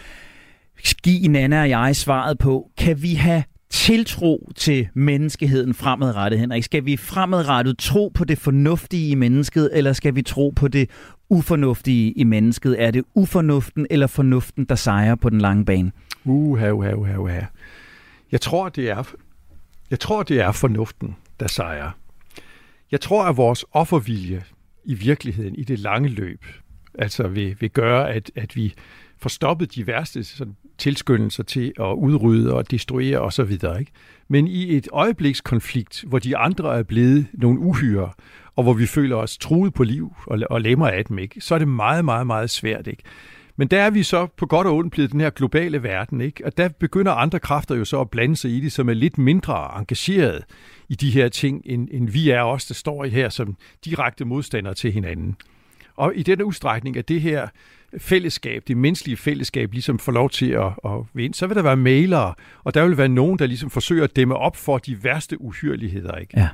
[1.02, 3.42] give Nana og jeg svaret på, kan vi have
[3.74, 6.64] tiltro til menneskeheden fremadrettet, Henrik?
[6.64, 10.90] Skal vi fremadrettet tro på det fornuftige i mennesket, eller skal vi tro på det
[11.28, 12.82] ufornuftige i mennesket?
[12.82, 15.92] Er det ufornuften eller fornuften, der sejrer på den lange bane?
[16.24, 17.40] Uha, uha, uha, uha.
[18.32, 19.14] Jeg tror, det er,
[19.90, 21.90] jeg tror, det er fornuften, der sejrer.
[22.92, 24.42] Jeg tror, at vores offervilje
[24.84, 26.44] i virkeligheden, i det lange løb,
[26.98, 28.74] altså vil, vil gøre, at, at vi
[29.24, 33.52] får stoppet de værste sådan, tilskyndelser til at udrydde og destruere osv.
[33.52, 33.86] Ikke?
[34.28, 38.10] Men i et øjeblikskonflikt, hvor de andre er blevet nogle uhyre,
[38.56, 41.40] og hvor vi føler os truet på liv og, og lemmer af dem, ikke?
[41.40, 42.86] så er det meget, meget, meget svært.
[42.86, 43.02] Ikke?
[43.56, 46.46] Men der er vi så på godt og ondt blevet den her globale verden, ikke?
[46.46, 49.18] og der begynder andre kræfter jo så at blande sig i det, som er lidt
[49.18, 50.44] mindre engageret
[50.88, 54.24] i de her ting, end, end vi er os, der står i her som direkte
[54.24, 55.36] modstandere til hinanden.
[55.96, 57.48] Og i den udstrækning, at det her
[57.98, 61.76] fællesskab, det menneskelige fællesskab, ligesom får lov til at, at vinde, så vil der være
[61.76, 62.34] mailere,
[62.64, 66.16] og der vil være nogen, der ligesom forsøger at dæmme op for de værste uhyreligheder.
[66.16, 66.40] Ikke?
[66.40, 66.48] Ja.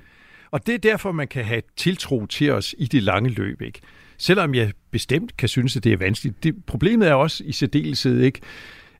[0.50, 3.62] Og det er derfor, man kan have tiltro til os i det lange løb.
[3.62, 3.80] Ikke?
[4.18, 6.44] Selvom jeg bestemt kan synes, at det er vanskeligt.
[6.44, 8.40] Det, problemet er også i særdeleshed ikke,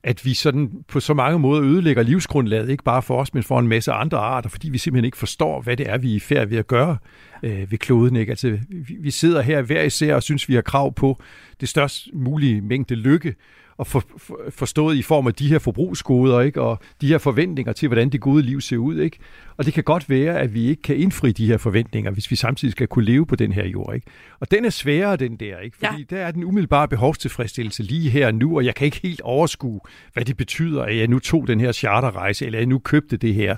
[0.03, 3.59] at vi sådan på så mange måder ødelægger livsgrundlaget, ikke bare for os, men for
[3.59, 6.19] en masse andre arter, fordi vi simpelthen ikke forstår, hvad det er, vi er i
[6.19, 6.97] færd ved at gøre
[7.43, 8.15] øh, ved kloden.
[8.15, 8.29] Ikke?
[8.29, 11.21] Altså, vi, vi sidder her hver især og synes, vi har krav på
[11.61, 13.35] det størst mulige mængde lykke,
[13.81, 16.61] og for, for, forstået i form af de her forbrugsgoder, ikke?
[16.61, 18.99] og de her forventninger til, hvordan det gode liv ser ud.
[18.99, 19.17] Ikke?
[19.57, 22.35] Og det kan godt være, at vi ikke kan indfri de her forventninger, hvis vi
[22.35, 23.95] samtidig skal kunne leve på den her jord.
[23.95, 24.07] Ikke?
[24.39, 25.77] Og den er sværere, den der, ikke?
[25.77, 26.15] fordi ja.
[26.15, 29.79] der er den umiddelbare behovstilfredsstillelse lige her og nu, og jeg kan ikke helt overskue,
[30.13, 33.17] hvad det betyder, at jeg nu tog den her charterrejse, eller at jeg nu købte
[33.17, 33.55] det her,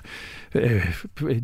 [0.54, 0.86] øh,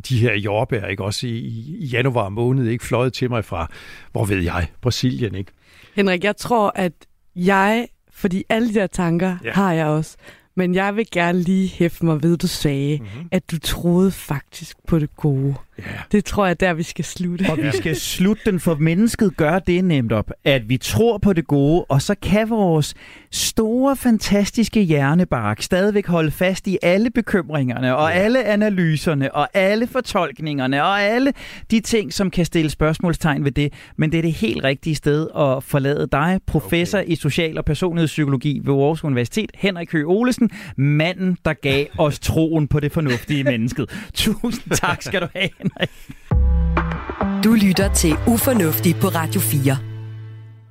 [0.09, 1.05] de her jordbær, ikke?
[1.05, 1.39] også i,
[1.79, 3.71] i januar måned, ikke fløjet til mig fra,
[4.13, 5.35] hvor ved jeg, Brasilien.
[5.35, 5.53] Ikke?
[5.95, 6.93] Henrik, jeg tror, at
[7.37, 7.87] jeg
[8.21, 9.53] fordi alle de der tanker ja.
[9.53, 10.17] har jeg også.
[10.57, 13.29] Men jeg vil gerne lige hæfte mig ved, du sagde, mm-hmm.
[13.33, 15.55] at du troede faktisk på det gode.
[15.81, 15.99] Yeah.
[16.13, 17.47] Det tror jeg, der vi skal slutte.
[17.51, 21.33] Og vi skal slutte den, for mennesket gør det nemt op, at vi tror på
[21.33, 22.95] det gode, og så kan vores
[23.31, 28.25] store, fantastiske hjernebark stadigvæk holde fast i alle bekymringerne, og yeah.
[28.25, 31.33] alle analyserne, og alle fortolkningerne, og alle
[31.71, 33.73] de ting, som kan stille spørgsmålstegn ved det.
[33.97, 37.09] Men det er det helt rigtige sted at forlade dig, professor okay.
[37.09, 42.69] i social- og personlighedspsykologi ved Aarhus Universitet, Henrik Høgh Olesen, manden, der gav os troen
[42.69, 43.91] på det fornuftige mennesket.
[44.15, 45.49] Tusind tak skal du have,
[45.79, 45.91] Henrik.
[47.45, 49.77] Du lytter til Ufornuftig på Radio 4.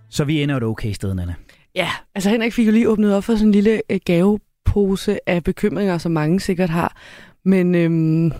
[0.09, 1.35] Så vi ender et okay sted, Nana.
[1.75, 5.29] Ja, altså Henrik fik jo lige åbnet op for sådan en lille øh, gave pose
[5.29, 6.97] af bekymringer, som mange sikkert har.
[7.45, 8.31] Men øhm,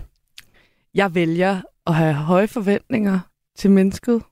[0.94, 3.20] jeg vælger at have høje forventninger
[3.56, 4.22] til mennesket,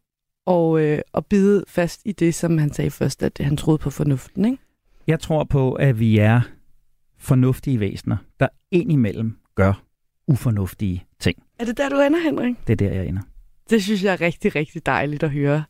[0.47, 3.91] og, øh, og bide fast i det, som han sagde først, at han troede på
[3.91, 4.45] fornuften.
[4.45, 4.59] Ikke?
[5.07, 6.41] Jeg tror på, at vi er
[7.19, 9.83] fornuftige væsener, der indimellem gør
[10.27, 11.43] ufornuftige ting.
[11.59, 12.67] Er det der, du ender, Henrik?
[12.67, 13.23] Det er der, jeg ender.
[13.71, 15.65] Det synes jeg er rigtig, rigtig dejligt at høre.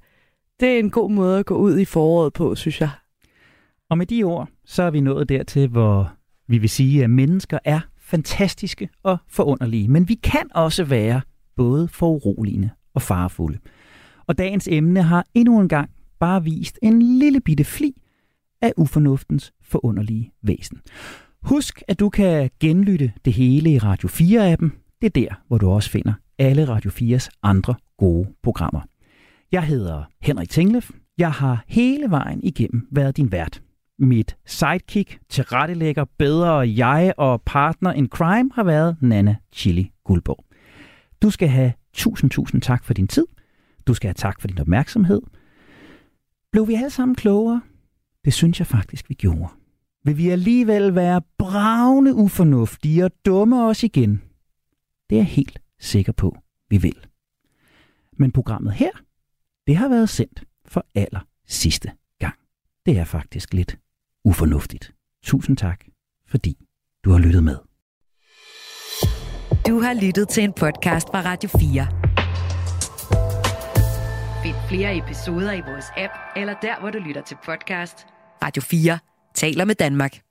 [0.60, 2.90] Det er en god måde at gå ud i foråret på, synes jeg.
[3.90, 6.12] Og med de ord, så er vi nået dertil, hvor
[6.48, 11.20] vi vil sige, at mennesker er fantastiske og forunderlige, men vi kan også være
[11.56, 13.58] både foruroligende og farefulde.
[14.26, 17.94] Og dagens emne har endnu en gang bare vist en lille bitte fli
[18.62, 20.80] af ufornuftens forunderlige væsen.
[21.42, 24.87] Husk, at du kan genlytte det hele i Radio 4-appen.
[25.00, 28.80] Det er der, hvor du også finder alle Radio 4's andre gode programmer.
[29.52, 30.90] Jeg hedder Henrik Tinglef.
[31.18, 33.62] Jeg har hele vejen igennem været din vært.
[33.98, 40.44] Mit sidekick, tilrettelægger, bedre jeg og partner in crime har været Nana Chili Guldborg.
[41.22, 43.26] Du skal have tusind, tusind tak for din tid.
[43.86, 45.20] Du skal have tak for din opmærksomhed.
[46.52, 47.60] Blev vi alle sammen klogere?
[48.24, 49.48] Det synes jeg faktisk, vi gjorde.
[50.04, 54.22] Vil vi alligevel være bravende ufornuftige og dumme os igen?
[55.10, 56.36] Det er jeg helt sikker på,
[56.68, 57.06] vi vil.
[58.12, 58.90] Men programmet her,
[59.66, 62.34] det har været sendt for aller sidste gang.
[62.86, 63.78] Det er faktisk lidt
[64.24, 64.94] ufornuftigt.
[65.22, 65.84] Tusind tak,
[66.26, 66.66] fordi
[67.04, 67.56] du har lyttet med.
[69.66, 71.86] Du har lyttet til en podcast fra Radio 4.
[74.42, 78.06] Find flere episoder i vores app, eller der, hvor du lytter til podcast.
[78.42, 78.98] Radio 4
[79.34, 80.27] taler med Danmark.